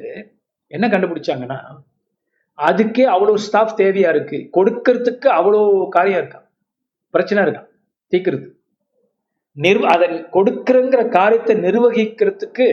[0.71, 1.59] என்ன கண்டுபிடிச்சாங்கன்னா
[2.59, 4.37] அதுக்கே அவ்வளோ ஸ்டாஃப் தேவையா இருக்கு.
[4.55, 6.47] கொடுக்கறதுக்கு அவ்வளோ காரியம் இருக்கான்
[7.13, 7.69] பிரச்சனை இருக்கான்
[8.13, 8.47] தீக்கிறது
[9.57, 12.67] நிர்வ அதை கொடுக்கறங்கிற காரியத்தை நிர்வகிக்கிறதுக்கு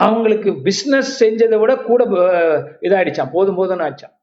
[0.00, 4.14] அவங்களுக்கு பிஸ்னஸ் செஞ்சதை விட கூட அஹ், இதாயிடுச்சான் போதும் போதும்னு ஆச்சான்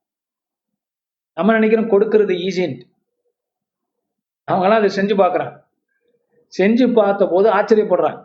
[1.37, 2.85] நம்ம நினைக்கிறோம் கொடுக்கறது ஈஸின்ட்டு
[4.47, 5.55] அவங்களாம் அதை செஞ்சு பார்க்குறாங்க.
[6.53, 8.21] செஞ்சு பார்த்த போது ஆச்சரியப்படுறாங்க.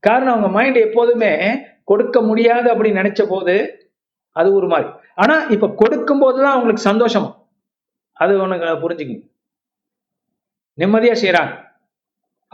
[0.00, 3.54] காரணம் அவங்க மைண்ட் எப்போதுமே கொடுக்க முடியாது அப்படின்னு நினைச்ச போது
[4.30, 4.90] அது ஒரு மாதிரி.
[5.14, 7.46] ஆனா இப்ப கொடுக்கும் போதுதான் அவங்களுக்கு சந்தோஷமா?
[8.12, 9.30] அது உனக்கு புரிஞ்சுக்கணும்.
[10.78, 11.64] நிம்மதியா செய்யறாங்க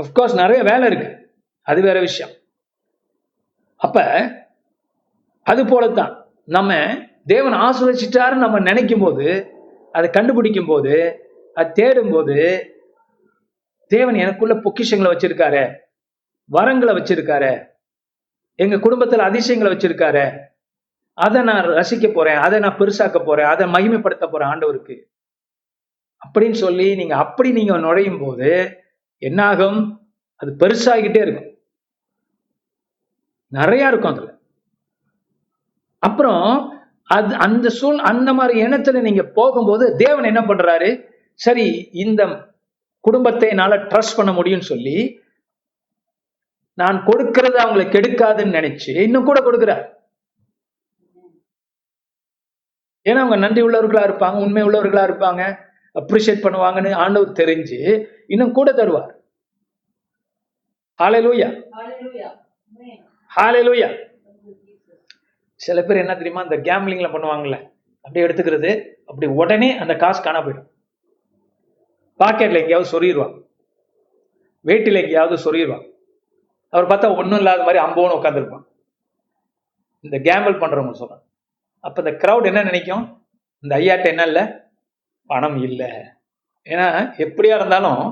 [0.03, 1.35] அப்கோர்ஸ் நிறைய வேலை இருக்கு.
[1.63, 2.35] அது வேற விஷயம்.
[3.77, 4.03] அப்ப
[5.43, 6.27] அது போலத்தான்.
[6.45, 6.95] நம்ம
[7.27, 9.53] தேவன் ஆசிரிச்சிட்டாரு நம்ம நினைக்கும் போது
[9.93, 10.95] அதை கண்டுபிடிக்கும் போது
[11.55, 12.69] அதை தேடும் போது
[13.87, 15.83] தேவன் எனக்குள்ள பொக்கிஷங்களை வச்சிருக்காரு.
[16.53, 17.67] வரங்களை வச்சிருக்காரு.
[18.55, 20.39] எங்க குடும்பத்துல அதிசயங்களை வச்சிருக்காரு.
[21.13, 25.03] அதை நான் ரசிக்க போறேன் அதை நான் பெருசாக்க போறேன் அதை மகிமைப்படுத்த போறேன் ஆண்டவருக்கு.
[26.29, 28.81] அப்படின்னு சொல்லி நீங்க அப்படி நீங்க நுழையும் போது
[29.19, 31.57] என்னாகும் அது பெருசாகிட்டே இருக்கும்.
[33.49, 34.39] நிறைய இருக்கும் அதுல.
[35.99, 36.73] அப்புறம்
[37.03, 41.05] அது அந்த சூழ் அந்த மாதிரி எண்ணத்துல நீங்க போகும்போது தேவன் என்ன பண்றாரு?
[41.35, 42.53] சரி இந்த
[43.01, 45.23] குடும்பத்தை என்னால ட்ரஸ்ட் பண்ண முடியும்னு சொல்லி
[46.79, 49.85] நான் கொடுக்கறது அவங்களை கெடுக்காதுன்னு நினைச்சு இன்னும் கூட கொடுக்கிறார்.
[53.07, 55.43] ஏன்னா அவங்க நன்றி உள்ளவர்களா இருப்பாங்க உண்மை உள்ளவர்களா இருப்பாங்க
[56.01, 57.79] அப்ரிஷியேட் பண்ணுவாங்கன்னு ஆண்டவர் தெரிஞ்சு
[58.35, 59.11] இன்னும் கூட தருவார்.
[61.01, 61.47] ஹalleluya
[61.77, 62.11] Thank you,
[64.67, 64.99] Jesus.
[65.61, 67.57] சில பேர் என்ன தெரியுமா இந்த கேம்லிங்ல பண்ணுவாங்கல்ல
[68.05, 68.71] அப்படியே எடுத்துக்கிறது
[69.09, 70.69] அப்படி உடனே அந்த காசு காணா போயிடும்.
[72.21, 73.37] பாக்கெட்ல எங்கேயாவது சொருகிடுவாங்க
[74.65, 75.87] வேட்டில எங்கேயாவது சொருகிடுவாங்க
[76.75, 78.65] அவர் பார்த்தா ஒன்றும் இல்லாத மாதிரி அம்போன்னு உட்காந்துருப்பான்
[80.05, 81.23] இந்த கேம்பிள் பண்ணுறவங்க சொல்கிறேன்
[81.85, 83.05] அப்போ இந்த க்ரௌட் என்ன நினைக்கும்?
[83.65, 84.45] இந்த ஐயாட்ட என்ன இல்லை?
[85.31, 85.91] பணம் இல்லை.
[86.67, 86.87] ஏன்னா
[87.25, 88.03] எப்படியா இருந்தாலும்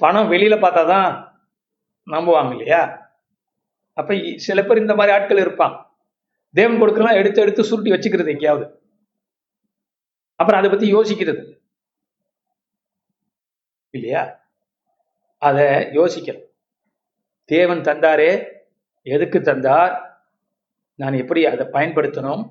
[0.00, 1.08] பணம் வெளியில் பார்த்தா தான்
[2.06, 2.82] நம்புவாங்க இல்லையா?
[3.98, 4.14] அப்போ
[4.46, 5.74] சில பேர் இந்த மாதிரி ஆட்கள் இருப்பான்
[6.54, 8.66] தேவன் கொடுக்கலாம் எடுத்து எடுத்து சுருட்டி வச்சுக்கிறது எங்கேயாவது.
[10.40, 11.42] அப்புறம் அதை பற்றி யோசிக்கிறது.
[13.94, 14.22] இல்லையா?
[15.42, 15.64] அதை
[15.98, 16.43] யோசிக்கணும்.
[17.44, 18.46] தேவன் தந்தாரே
[19.02, 19.94] எதுக்கு தந்தார்?
[20.94, 22.42] நான் எப்படி அதை பயன்படுத்தணும்?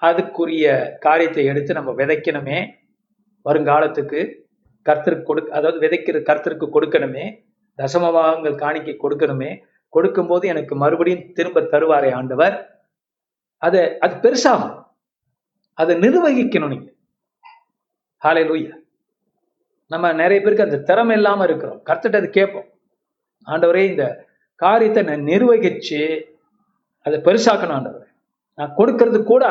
[0.00, 0.66] அதுக்குரிய
[0.98, 2.58] காரியத்தை எடுத்து நம்ம விதைக்கணுமே.
[3.44, 4.20] வருங்காலத்துக்கு
[4.86, 7.24] கர்த்தருக்கு கொடு அதாவது விதைக்கிற கர்த்தருக்கு கொடுக்கணுமே.
[7.78, 9.50] தசமபாகங்கள் காணிக்கை கொடுக்கணுமே.
[9.88, 12.56] கொடுக்கும்போது எனக்கு மறுபடியும் திரும்ப தருவாரே ஆண்டவர்.
[13.62, 14.74] அதை அது பெருசாகும்.
[15.74, 16.88] அதை நிர்வகிக்கணும் நீங்க.
[18.24, 18.74] ஹாலே லூயா
[19.86, 21.80] நம்ம நிறைய பேருக்கு அந்த திறமை இல்லாமல் இருக்கிறோம்.
[21.86, 22.68] கர்த்தட்ட அது கேட்போம்.
[23.52, 24.04] ஆண்டவரே இந்த
[24.62, 26.00] காரியத்தை நான் நிர்வகிச்சு
[27.06, 28.06] அதை பெருசாக்கணும் ஆண்டவரே.
[28.58, 29.44] நான் கொடுக்கறது கூட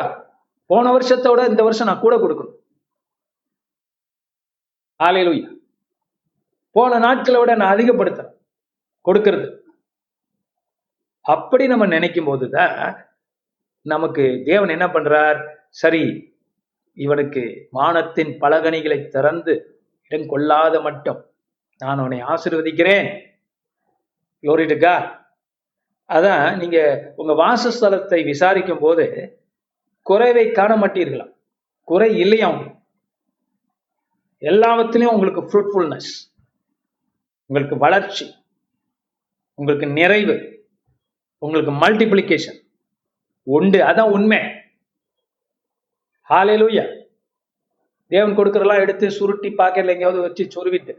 [0.72, 2.58] போன வருஷத்தோட இந்த வருஷம் நான் கூட கொடுக்கணும்.
[5.00, 5.32] ஆலையில
[6.76, 8.34] போன நாட்களை விட நான் அதிகப்படுத்துறேன்
[9.08, 9.48] கொடுக்கறது.
[11.22, 12.76] அப்படி நம்ம நினைக்கும் போதுதான்
[13.82, 15.40] நமக்கு தேவன் என்ன பண்றார்?
[15.82, 16.04] சரி
[16.94, 17.44] இவனுக்கு
[17.78, 19.54] வானத்தின் பலகணிகளை திறந்து
[20.12, 21.20] இடம் கொள்ளாத மட்டும்
[21.82, 23.10] நான் உன்னை ஆசிர்வதிக்கிறேன்.
[24.44, 24.96] க்ளோரிடுக்கா
[26.10, 26.78] அதான் நீங்க
[27.16, 29.06] உங்க வாசஸ்தலத்தை விசாரிக்கும் போது
[30.02, 31.34] குறைவை காண மாட்டீர்களாம்
[31.84, 32.74] குறை இல்லையா உங்களுக்கு?
[34.42, 36.12] எல்லாவற்றிலையும் உங்களுக்கு ஃப்ரூட்ஃபுல்னஸ்
[37.50, 38.26] உங்களுக்கு வளர்ச்சி
[39.56, 40.36] உங்களுக்கு நிறைவு
[41.40, 42.60] உங்களுக்கு மல்டிப்ளிகேஷன்
[43.44, 43.80] உண்டு.
[43.80, 44.40] அதான் உண்மை.
[46.30, 46.86] ஹாலே லூயா
[48.08, 50.94] தேவன் கொடுக்கறதெல்லாம் எடுத்து சுருட்டி பாக்கெட்ல எங்கேயாவது வச்சு சொருவிட்டு.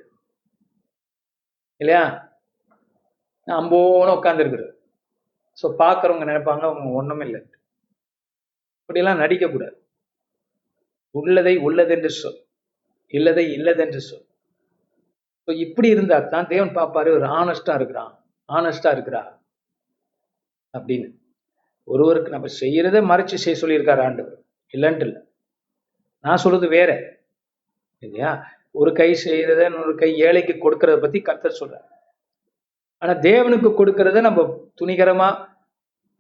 [1.80, 2.27] இல்லையா?
[3.56, 4.72] அம்போன்னு உட்காந்துருக்குறது
[5.62, 7.40] ஸோ பார்க்குறவங்க நினைப்பாங்க அவங்க ஒன்றும் இல்லை
[8.80, 9.76] இப்படியெல்லாம் நடிக்கக்கூடாது.
[11.14, 12.38] உள்ளதை உள்ளதென்று சொல்.
[13.12, 14.26] இல்லதை இல்லதென்று சொல்.
[15.48, 18.12] ஸோ இப்படி இருந்தா தான் தேவன் பார்ப்பாரு ஒரு ஆனஸ்டா இருக்கிறான்.
[18.48, 19.22] ஆனஸ்டா இருக்கிறா.
[20.74, 21.08] அப்படின்னு.
[21.84, 24.38] ஒருவருக்கு நம்ம செய்யறதை மறைச்சு செய்ய சொல்லியிருக்காரு ஆண்டவர்.
[24.74, 25.20] இல்லைன்ட்டு இல்லை.
[26.20, 26.90] நான் சொல்றது வேற.
[27.98, 28.46] இல்லையா?
[28.70, 31.97] ஒரு கை செய்யறத இன்னொரு கை ஏழைக்கு கொடுக்கறத பத்தி கர்த்தர் சொல்றார்.
[33.02, 34.42] ஆனா தேவனுக்கு கொடுக்கறத நம்ம
[34.80, 35.28] துணிகரமா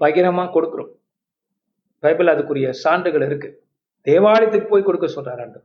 [0.00, 0.90] பகிரமா கொடுக்கிறோம்.
[2.02, 3.48] பைபிள் அதுக்குரிய சான்றுகள் இருக்கு.
[4.06, 5.60] தேவாலயத்துக்கு போய் கொடுக்க சொல்றாரு ஆண்டு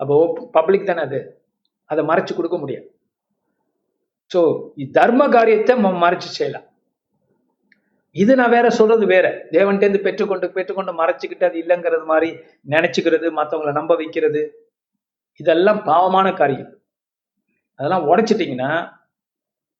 [0.00, 0.16] அப்போ
[0.56, 1.18] பப்ளிக் தானே அது?
[1.90, 2.86] அதை மறைச்சு கொடுக்க முடியாது.
[4.30, 4.40] ஸோ
[4.98, 6.66] தர்ம காரியத்தை நம்ம மறைச்சு செய்யலாம்.
[8.16, 9.26] இது நான் வேற சொல்றது வேற.
[9.54, 12.28] தேவன்கிட்டேருந்து பெற்றுக்கொண்டு பெற்றுக்கொண்டு மறைச்சிக்கிட்டு அது இல்லைங்கிறது மாதிரி
[12.74, 14.42] நினைச்சுக்கிறது மற்றவங்களை நம்ப வைக்கிறது
[15.40, 16.70] இதெல்லாம் பாவமான காரியம்.
[17.78, 18.70] அதெல்லாம் உடைச்சிட்டிங்கன்னா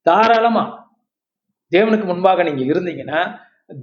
[0.06, 0.64] தாராளமா
[1.72, 3.20] தேவனுக்கு முன்பாக நீங்க இருந்தீங்கன்னா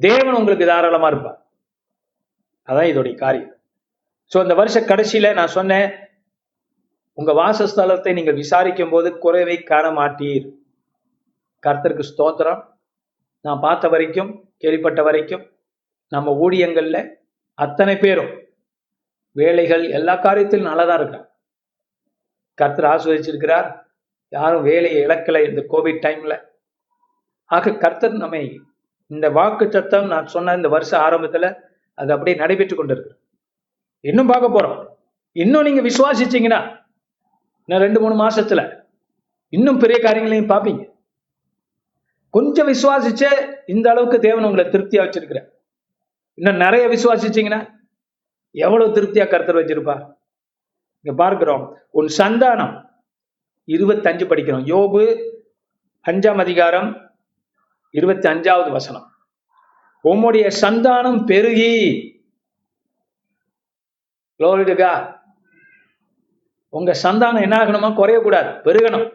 [0.05, 1.39] தேவன் உங்களுக்கு தாராளமா இருப்பார்.
[2.67, 3.51] அதான் இதோடைய காரியம்.
[4.31, 5.87] ஸோ அந்த வருஷ கடைசியில நான் சொன்னேன்
[7.17, 10.45] உங்க வாசஸ்தலத்தை நீங்க விசாரிக்கும் போது குறைவை காண மாட்டீர்.
[11.63, 12.61] கர்த்தருக்கு ஸ்தோத்திரம்.
[13.45, 15.43] நான் பார்த்த வரைக்கும் கேள்விப்பட்ட வரைக்கும்
[16.11, 16.97] நம்ம ஊழியங்கள்ல
[17.57, 18.31] அத்தனை பேரும்
[19.35, 21.27] வேலைகள் எல்லா காரியத்திலும் நல்லதா இருக்கான்
[22.57, 23.67] கர்த்தர் ஆஸ்வதிச்சிருக்கிறார்
[24.35, 26.35] யாரும் வேலையை இழக்கலை இந்த கோவிட் டைம்ல
[27.55, 28.43] ஆக கர்த்தர் நம்மை
[29.11, 31.47] இந்த வாக்கு சத்தம் நான் சொன்ன இந்த வருஷ ஆரம்பத்துல
[31.97, 33.13] அது அப்படியே நடைபெற்று கொண்டிருக்கு.
[34.09, 34.77] இன்னும் பார்க்க போறோம்.
[35.43, 36.61] இன்னும் நீங்க விசுவாசிச்சீங்கன்னா
[37.65, 38.61] இன்னும் ரெண்டு மூணு மாசத்துல
[39.53, 40.83] இன்னும் பெரிய காரியங்களையும் பார்ப்பீங்க.
[42.35, 43.31] கொஞ்சம் விசுவாசிச்சே
[43.73, 45.49] இந்த அளவுக்கு தேவன் உங்களை திருப்தியா வச்சிருக்கிறார்.
[46.37, 47.61] இன்னும் நிறைய விசுவாசிச்சீங்கன்னா
[48.65, 49.95] எவ்வளவு திருப்தியா கர்த்தர் வச்சிருப்பா
[51.05, 51.63] இங்க பார்க்கிறோம்.
[51.99, 52.73] உன் சந்தானம்
[53.67, 54.65] இருபத்தஞ்சு படிக்கிறோம்.
[54.65, 55.31] யோபு
[56.07, 57.11] அஞ்சாம் அதிகாரம்
[57.89, 59.11] இருபத்தி அஞ்சாவது வசனம்.
[60.03, 62.11] உம்முடைய சந்தானம் பெருகி.
[64.39, 65.11] Glory
[66.69, 69.11] உங்க சந்தானம் என்ன ஆகணுமா குறையக்கூடாது பெருகணும்.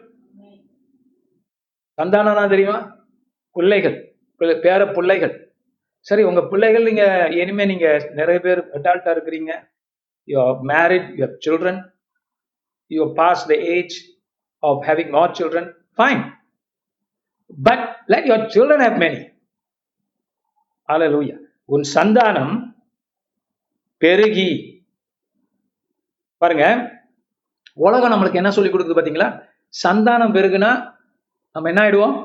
[2.02, 3.06] சந்தானம்னா தெரியுமா?
[3.52, 4.16] பிள்ளைகள்.
[4.40, 5.52] பேர பிள்ளைகள்.
[6.00, 9.68] சரி உங்க பிள்ளைகள் நீங்க இனிமே நீங்க நிறைய பேர் அடால்ட்டா இருக்கிறீங்க.
[10.24, 11.90] You are married you children
[12.86, 14.17] you pass the age
[14.62, 16.22] of having more children fine.
[17.58, 19.20] But let your children have many.
[20.88, 21.38] Hallelujah.
[21.68, 22.52] உன் சந்தானம்
[24.02, 24.50] பெருகி
[26.42, 26.66] பாருங்க
[27.78, 29.28] உலகம் நம்மளுக்கு என்ன சொல்லி கொடுக்குது பாத்தீங்களா
[29.74, 30.70] சந்தானம் பெருகுனா
[31.56, 32.16] நம்ம என்ன ஆயிடுவோம்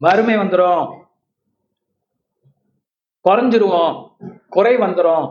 [0.00, 0.84] வறுமை வந்துரும்
[3.24, 3.94] குறைஞ்சிருவோம்
[4.48, 5.26] குறை வந்துரும்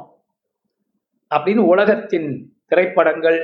[1.31, 2.29] அப்படின்னு உலகத்தின்
[2.69, 3.39] திரைப்படங்கள்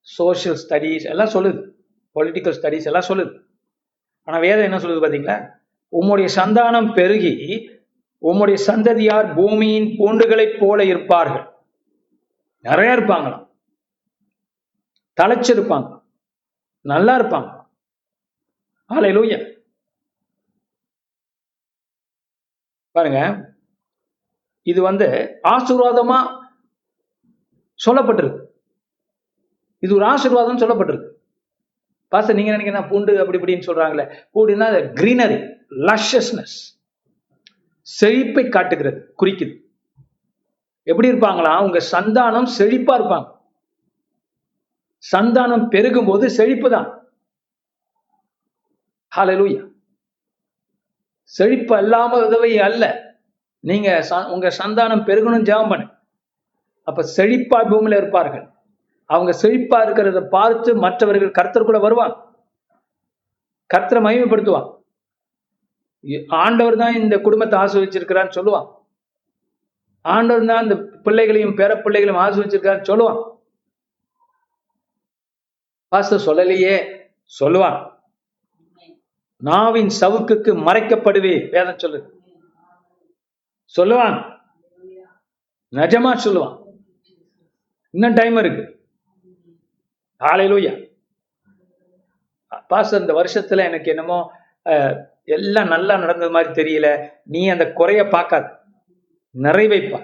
[0.00, 1.60] சோஷியல் ஸ்டடீஸ் எல்லாம் சொல்லுது.
[2.14, 3.32] பொலிட்டிக்கல் ஸ்டடீஸ் எல்லாம் சொல்லுது.
[4.24, 5.36] ஆனால் வேதம் என்ன சொல்லுது பாத்தீங்களா?
[6.00, 7.34] உம்முடைய சந்தானம் பெருகி
[8.22, 11.44] உம்முடைய சந்ததியார் பூமியின் பூண்டுகளைப் போல இருப்பார்கள்.
[12.60, 13.44] நிறைய இருப்பாங்களாம்.
[15.20, 15.88] தலைச்சிருப்பாங்க
[16.80, 17.50] நல்லா இருப்பாங்க.
[18.90, 19.38] ஆலை ஹalleluya
[22.96, 23.20] பாருங்க.
[24.62, 25.06] இது வந்து
[25.42, 26.44] ஆசீர்வாதமா
[27.84, 28.44] சொல்லப்பட்டிருக்கு.
[29.78, 31.08] இது ஒரு ஆசீர்வாதம் சொல்லப்பட்டிருக்கு.
[32.10, 34.14] பாச நீங்க நினைக்கிற பூண்டு அப்படி இப்படின்னு சொல்றாங்களே.
[34.34, 36.80] பூண்டுனா கிரீனரி லஷஸ்னஸ்
[37.80, 39.60] செழிப்பை காட்டுகிறது குறிக்குது.
[40.82, 41.62] எப்படி இருப்பாங்களா?
[41.62, 43.34] உங்க சந்தானம் செழிப்பா இருப்பாங்க.
[45.16, 47.08] சந்தானம் பெருகும் போது செழிப்பு தான்.
[49.16, 49.74] ஹalleluya
[51.22, 53.14] செழிப்பு அல்லாம உதவி அல்ல.
[53.60, 55.95] நீங்க ச- உங்க சந்தானம் பெருகணும் ஜெபம் பண்ணு.
[56.88, 58.44] அப்ப செழிப்பா பூமியில இருப்பார்கள்.
[59.10, 62.16] அவங்க செழிப்பா இருக்கிறத பார்த்து மற்றவர்கள் கர்த்தர் கூட வருவாங்க
[63.70, 64.68] கர்த்தரை மகிமைப்படுத்துவான்
[66.40, 68.66] ஆண்டவர் தான் இந்த குடும்பத்தை ஆசிரிச்சிருக்கிறான்னு சொல்லுவான்
[70.04, 70.76] ஆண்டவர் தான் இந்த
[71.06, 73.20] பிள்ளைகளையும் பேர பிள்ளைகளையும் ஆசிரிச்சிருக்கிறான்னு சொல்லுவான்
[75.92, 76.74] பாஸ்டர் சொல்லலையே
[77.32, 77.78] சொல்லுவான்
[79.42, 81.98] நாவின் சவுக்குக்கு மறைக்கப்படுவே வேதம் சொல்லு
[83.74, 84.16] சொல்லுவான்
[85.72, 86.54] நிஜமா சொல்லுவான்
[87.96, 88.64] இன்னும் டைம் இருக்கு.
[90.20, 90.72] ஆலையிலூயா
[92.70, 94.18] பாஸ்டர் இந்த வருஷத்துல எனக்கு என்னமோ
[95.36, 96.88] எல்லாம் நல்லா நடந்தது மாதிரி தெரியல.
[97.34, 98.46] நீ அந்த குறைய பார்க்காத.
[99.34, 100.00] நிறைவைப்பா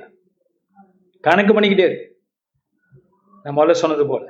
[1.24, 1.99] கணக்கு பண்ணிக்கிட்டே இரு.
[3.45, 4.24] நான் முதல்ல சொன்னது போல.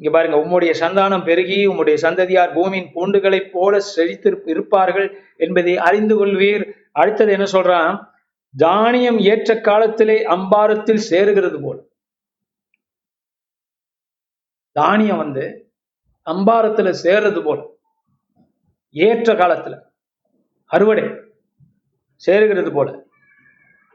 [0.00, 5.08] இங்க பாருங்க உம்முடைய சந்தானம் பெருகி உம்முடைய சந்ததியார் பூமியின் பூண்டுகளைப் போல செழித்து இருப்பார்கள்
[5.46, 6.64] என்பதை அறிந்து கொள்வீர்.
[7.00, 7.92] அடுத்தது என்ன சொல்றான்?
[8.54, 11.78] தானியம் ஏற்ற காலத்திலே அம்பாரத்தில் சேருகிறது போல.
[14.72, 15.72] தானியம் வந்து
[16.26, 17.66] அம்பாரத்துல சேர்றது போல.
[18.90, 19.80] ஏற்ற காலத்துல
[20.64, 21.04] அறுவடை
[22.26, 23.04] சேருகிறது போல.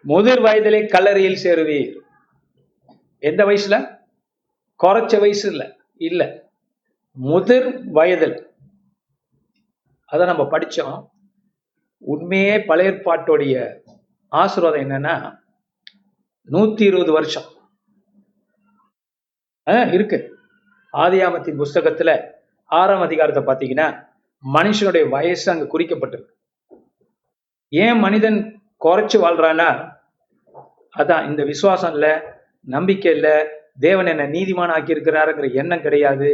[0.02, 2.00] முதிர் வயதிலே கல்லறையில் சேருவீர்.
[3.20, 4.00] எந்த வயசுல?
[4.84, 5.78] குறைச்ச வயசு இல்ல.
[5.96, 6.50] இல்ல.
[7.12, 8.50] முதிர் வயதில்.
[10.06, 11.08] அதை நம்ம படிச்சோம்.
[11.98, 13.80] உண்மையே பழையற்பாட்டுடைய
[14.28, 15.38] ஆசீர்வாதம் என்னன்னா
[16.52, 17.44] நூத்தி இருபது வருஷம்.
[19.92, 20.35] இருக்கு.
[21.04, 22.34] ஆதியாமத்தின் புஸ்தகத்துல
[22.66, 24.08] ஆறாம் அதிகாரத்தை பார்த்தீங்கன்னா
[24.54, 26.32] மனுஷனுடைய வயசு அங்க குறிக்கப்பட்டிருக்கு.
[27.70, 29.94] ஏன் மனிதன் குறைச்சு வாழ்றான்னா
[30.98, 32.12] அதான் இந்த விசுவாசம் இல்லை
[32.62, 33.36] நம்பிக்கை இல்லை
[33.80, 36.30] தேவன் என்ன நீதிமான ஆக்கி இருக்கிறாருங்கிற எண்ணம் கிடையாது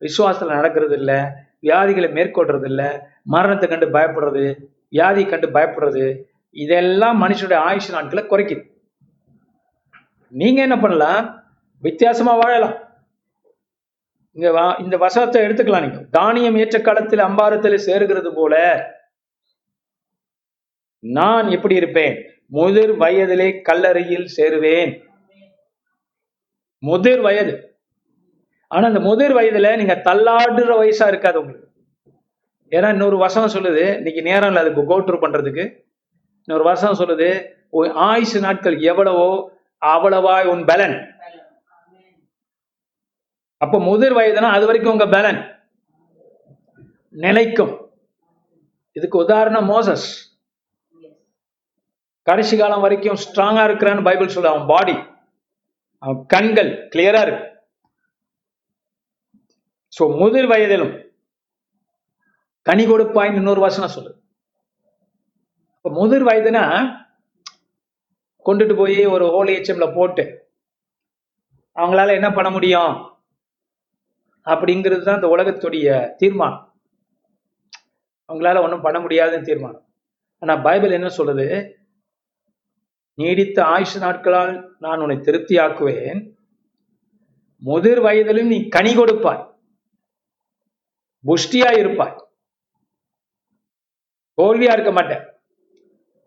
[0.00, 1.18] விசுவாசத்துல நடக்கிறது இல்லை
[1.62, 2.88] வியாதிகளை மேற்கொள்றது இல்லை
[3.24, 4.44] மரணத்தை கண்டு பயப்படுறது
[4.88, 8.62] வியாதி கண்டு பயப்படுறது இதெல்லாம் மனுஷனுடைய ஆயுஷ் நாட்களை குறைக்குது.
[10.28, 11.44] நீங்க என்ன பண்ணலாம்?
[11.82, 12.83] வித்தியாசமா வாழலாம்.
[14.34, 16.04] இங்க வா- இந்த வசனத்தை எடுத்துக்கலாம் நீங்க.
[16.10, 18.84] தானியம் ஏற்ற காலத்தில் அம்பாரத்தில் சேருகிறது போல
[20.98, 22.42] நான் எப்படி இருப்பேன்?
[22.46, 25.02] முதிர் வயதிலே கல்லறையில் சேருவேன்.
[26.78, 27.78] முதிர் வயது.
[28.68, 31.68] ஆனா அந்த முதிர் வயதுல நீங்க தள்ளாடுற வயசா இருக்காது உங்களுக்கு.
[32.70, 35.82] ஏன்னா இன்னொரு வசனம் சொல்லுது இன்னைக்கு நேரம் இல்லை அதுக்கு கோட்ரு பண்றதுக்கு.
[36.44, 39.50] இன்னொரு வசனம் சொல்லுது உன் ஆயுசு நாட்கள் எவ்வளவோ
[39.86, 41.14] அவ்வளவா உன் பலன்.
[43.64, 45.40] அப்ப முதிர் வயதுனா அது வரைக்கும் உங்க பலன்.
[47.24, 47.72] நிலைக்கும்.
[48.96, 50.06] இதுக்கு உதாரணம் மோசஸ்.
[52.26, 54.94] கடைசி காலம் வரைக்கும் ஸ்ட்ராங்கா இருக்கிறான்னு பைபிள் சொல்ல அவன் பாடி
[56.02, 57.46] அவன் கண்கள் கிளியரா இருக்கு.
[59.96, 60.94] சோ முதிர் வயதிலும்
[62.66, 64.12] கனி கொடுப்பாய் இன்னொரு வசனம் சொல்லு
[65.76, 66.62] அப்ப முதிர் வயதுனா
[68.46, 70.24] கொண்டுட்டு போய் ஒரு ஹோலி எச்எம்ல HM போட்டு
[71.76, 72.92] அவங்களால என்ன பண்ண முடியும்?
[74.44, 76.74] அப்படிங்கிறது தான் இந்த உலகத்துடைய தீர்மானம்.
[78.28, 79.86] அவங்களால ஒன்றும் பண்ண முடியாதுன்னு தீர்மானம்.
[80.38, 81.46] ஆனா பைபிள் என்ன சொல்லுது?
[83.14, 86.20] நீடித்த ஆயுஷ நாட்களால் நான் உன்னை திருப்தி ஆக்குவேன்
[87.62, 89.42] முதிர் வயதிலும் நீ கனி கொடுப்பாய்.
[91.24, 92.16] புஷ்டியா இருப்பாய்.
[94.42, 95.22] தோல்வியா இருக்க மாட்டேன்.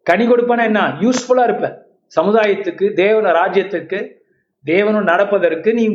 [0.01, 0.81] கனி கொடுப்பனா என்ன?
[1.03, 3.99] யூஸ்ஃபுல்லா இருப்ப சமுதாயத்துக்கு தேவன ராஜ்யத்துக்கு
[4.65, 5.85] தேவனும் நடப்பதற்கு நீ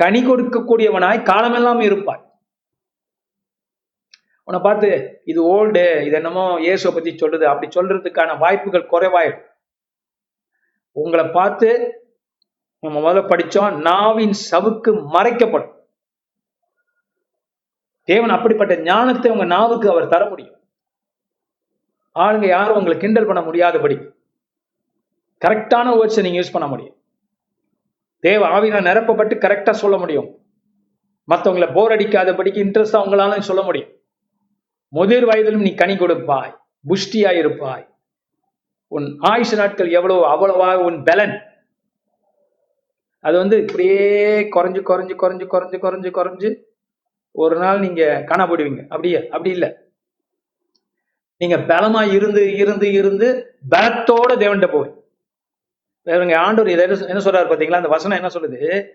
[0.00, 2.22] கனி கொடுக்கக்கூடியவனாய் காலமெல்லாம் இருப்பாய்.
[4.48, 4.88] உன்னை பார்த்து
[5.30, 9.44] இது ஓல்டு இது என்னமோ இயேசுவை பத்தி சொல்றது அப்படி சொல்றதுக்கான வாய்ப்புகள் குறைவாயிடும்.
[11.02, 11.68] உங்களை பார்த்து
[12.82, 15.70] நம்ம முதல்ல படிச்சோம் நாவின் சவுக்கு மறைக்கப்படும்.
[18.08, 20.58] தேவன் அப்படிப்பட்ட ஞானத்தை உங்க நாவுக்கு அவர் தர முடியும்.
[22.24, 23.96] ஆளுங்க யாரும் உங்களை கிண்டல் பண்ண முடியாதபடி
[25.44, 26.96] கரெக்டான வேர்ட்ஸை நீங்க யூஸ் பண்ண முடியும்.
[28.26, 30.28] தேவ ஆவினால் நிரப்பப்பட்டு கரெக்டா சொல்ல முடியும்.
[31.28, 33.90] மற்றவங்களை போர் அடிக்காதபடிக்கு இன்ட்ரெஸ்டா அவங்களாலும் சொல்ல முடியும்.
[34.92, 36.52] முதிர் வயதிலும் நீ கனி கொடுப்பாய்
[36.84, 37.84] புஷ்டியாய் இருப்பாய்.
[38.92, 41.34] உன் ஆயுஷ் நாட்கள் எவ்வளவு அவ்வளவா உன் பலன்.
[43.24, 44.00] அது வந்து இப்படியே
[44.54, 46.50] குறைஞ்சு குறைஞ்சு குறைஞ்சு குறைஞ்சு குறைஞ்சு குறைஞ்சு
[47.34, 49.70] ஒரு நாள் நீங்க காணப்படுவீங்க அப்படியே அப்படி இல்லை.
[51.40, 53.28] நீங்க பலமா இருந்து இருந்து இருந்து
[53.70, 54.92] பலத்தோட தேவன்கிட்ட போய்
[56.04, 57.72] இவங்க ஆண்டூர் இதை என்ன- என்ன சொல்றாரு பாத்தீங்களா?
[57.72, 58.88] அந்த வசனம் என்ன சொல்லுது?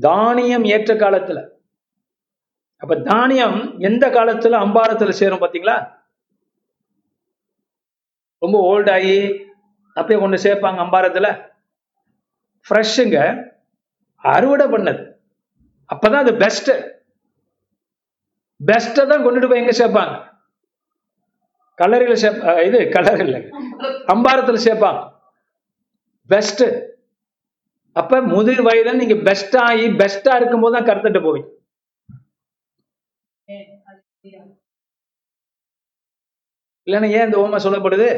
[0.00, 1.48] தானியம் ஏற்ற காலத்துல.
[2.76, 5.92] அப்ப தானியம் எந்த காலத்துல அம்பாரத்துல சேரும் பாத்தீங்களா?
[8.38, 9.18] ரொம்ப ஓல்ட் ஆகி
[9.94, 11.50] அப்பயே கொண்டு சேர்ப்பாங்க அம்பாரத்துல.
[12.70, 13.48] ஃப்ரெஷ்ஷுங்க
[14.16, 15.12] அறுவடை பண்ணது.
[15.94, 16.70] அப்பதான் அது பெஸ்ட்
[18.66, 20.29] பெஸ்ட்டை தான் கொண்டுட்டு போய் எங்க சேர்ப்பாங்க?
[21.80, 23.40] கல்லறையில் சேப் இது கலர் இல்லை.
[24.14, 25.02] அம்பாரத்தில் சேர்ப்பாங்க
[26.30, 26.64] பெஸ்ட்
[28.00, 31.48] அப்ப முதிர் வயதில் நீங்க பெஸ்ட் ஆகி பெஸ்டா இருக்கும்போது தான் கருத்துட்டு போவீங்க.
[36.86, 38.08] இல்லைன்னா ஏன் இந்த ஓமை சொல்லப்படுது?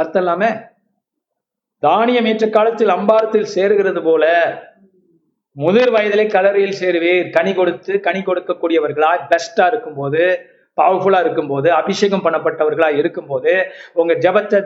[0.00, 0.44] அர்த்தம் இல்லாம
[1.86, 4.24] தானியம் ஏற்ற காலத்தில் அம்பாரத்தில் சேருகிறது போல
[5.56, 7.26] முதிர் வயதிலே கலரியில் சேருவீர்.
[7.36, 10.22] கனி கொடுத்து கனி கொடுக்கக்கூடியவர்களா பெஸ்டா இருக்கும்போது
[10.78, 13.52] பவர்ஃபுல்லா இருக்கும்போது அபிஷேகம் பண்ணப்பட்டவர்களா இருக்கும்போது
[13.92, 14.58] உங்க ஜபத்தை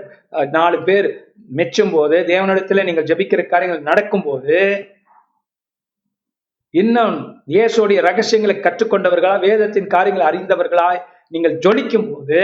[0.51, 1.09] நாலு பேர்
[1.57, 4.59] மெச்சும் போது தேவனிடத்துல நீங்கள் ஜெபிக்கிற காரியங்கள் நடக்கும்போது
[6.75, 7.17] இன்னும்
[7.55, 10.89] இயேசுடைய ரகசியங்களை கற்றுக்கொண்டவர்களா வேதத்தின் காரியங்களை அறிந்தவர்களா
[11.35, 12.41] நீங்கள் ஜொலிக்கும் போது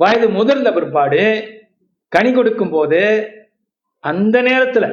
[0.00, 1.22] வயது முதிர்ந்த பிற்பாடு
[2.12, 3.02] கனி கொடுக்கும் போது
[4.04, 4.86] அந்த நேரத்துல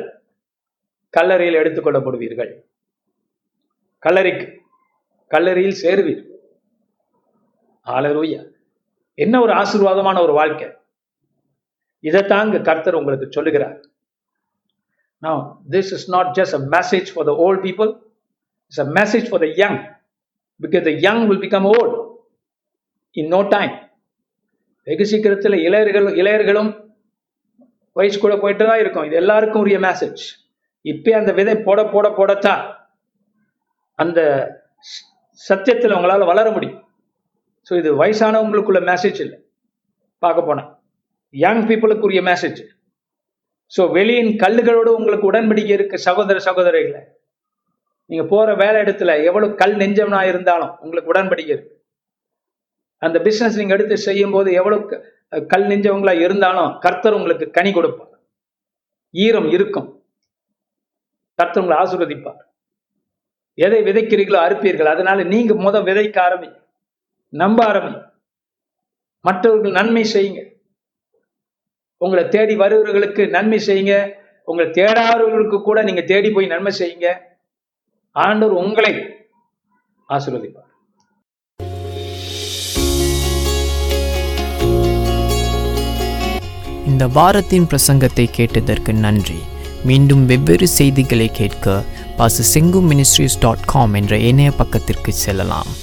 [1.13, 2.51] கல்லறையில் எடுத்துக்கொள்ளப்படுவீர்கள்.
[4.03, 4.45] கல்லறைக்கு
[5.31, 6.32] கல்லறையில் சேருவீர்கள்.
[7.87, 8.51] ஆலரூயா
[9.15, 10.67] என்ன ஒரு ஆசீர்வாதமான ஒரு வாழ்க்கை?
[12.01, 13.81] இதைத்தாங்க கர்த்தர் உங்களுக்கு சொல்லுகிறார்.
[15.21, 17.99] Now, this is not just a message for the old people,
[18.67, 19.77] it's a message for the young,
[20.59, 22.21] because the young will become old
[23.13, 23.73] in no time.
[24.83, 26.91] வெகு சீக்கிரத்தில் இளையர்கள் இளையர்களும்
[27.91, 29.03] வயசு கூட போயிட்டு தான் இருக்கும்.
[29.03, 30.23] இது எல்லாருக்கும் உரிய மெசேஜ்
[30.81, 32.75] இப்பே அந்த விதை போட போட போடத்தான்.
[33.95, 34.19] அந்த
[35.33, 36.82] சத்தியத்தில் உங்களால் வளர முடியும்.
[37.67, 39.37] ஸோ இது வயசானவங்களுக்குள்ள மெசேஜ் இல்லை.
[40.23, 40.63] பார்க்க போனா.
[41.33, 42.61] யங் பீப்புளுக்குரிய மெசேஜ்
[43.75, 47.01] ஸோ வெளியின் கல்லுகளோடு உங்களுக்கு உடன்படிக்கை இருக்கு சகோதர சகோதரிகளை.
[48.09, 51.73] நீங்க போற வேலை இடத்துல எவ்வளவு கல் நெஞ்சம்னா இருந்தாலும் உங்களுக்கு உடன்படிக்கை இருக்கு.
[53.01, 54.99] அந்த பிசினஸ் நீங்க எடுத்து செய்யும் போது எவ்வளவு
[55.53, 58.11] கல் நெஞ்சவங்களா இருந்தாலும் கர்த்தர் உங்களுக்கு கனி கொடுப்பார்.
[59.13, 59.87] ஈரம் இருக்கும்.
[61.39, 62.41] கர்த்தர் உங்களை ஆசீர்வதிப்பார்.
[63.57, 64.91] எதை விதைக்கிறீர்களோ அறுப்பீர்கள்.
[64.95, 66.57] அதனால நீங்க முத விதைக்க ஆரம்பிங்க.
[67.41, 67.93] நம்ப ஆரம்பி
[69.25, 70.41] மற்றவர்கள் நன்மை செய்யுங்க.
[71.97, 73.93] உங்களை தேடி வருவர்களுக்கு நன்மை செய்யுங்க.
[74.43, 77.07] உங்களை தேடாதவர்களுக்கு கூட நீங்க தேடி போய் நன்மை செய்யுங்க.
[78.11, 78.91] ஆண்டவர் உங்களை
[80.09, 80.69] ஆசீர்வதிப்பார்.
[86.91, 89.39] இந்த வாரத்தின் பிரசங்கத்தை கேட்டதற்கு நன்றி.
[89.85, 91.83] மீண்டும் வெவ்வேறு செய்திகளை கேட்க
[92.17, 95.82] பாச செங்கு மினிஸ்ட்ரிஸ் டாட் காம் என்ற இணைய பக்கத்திற்கு செல்லலாம்.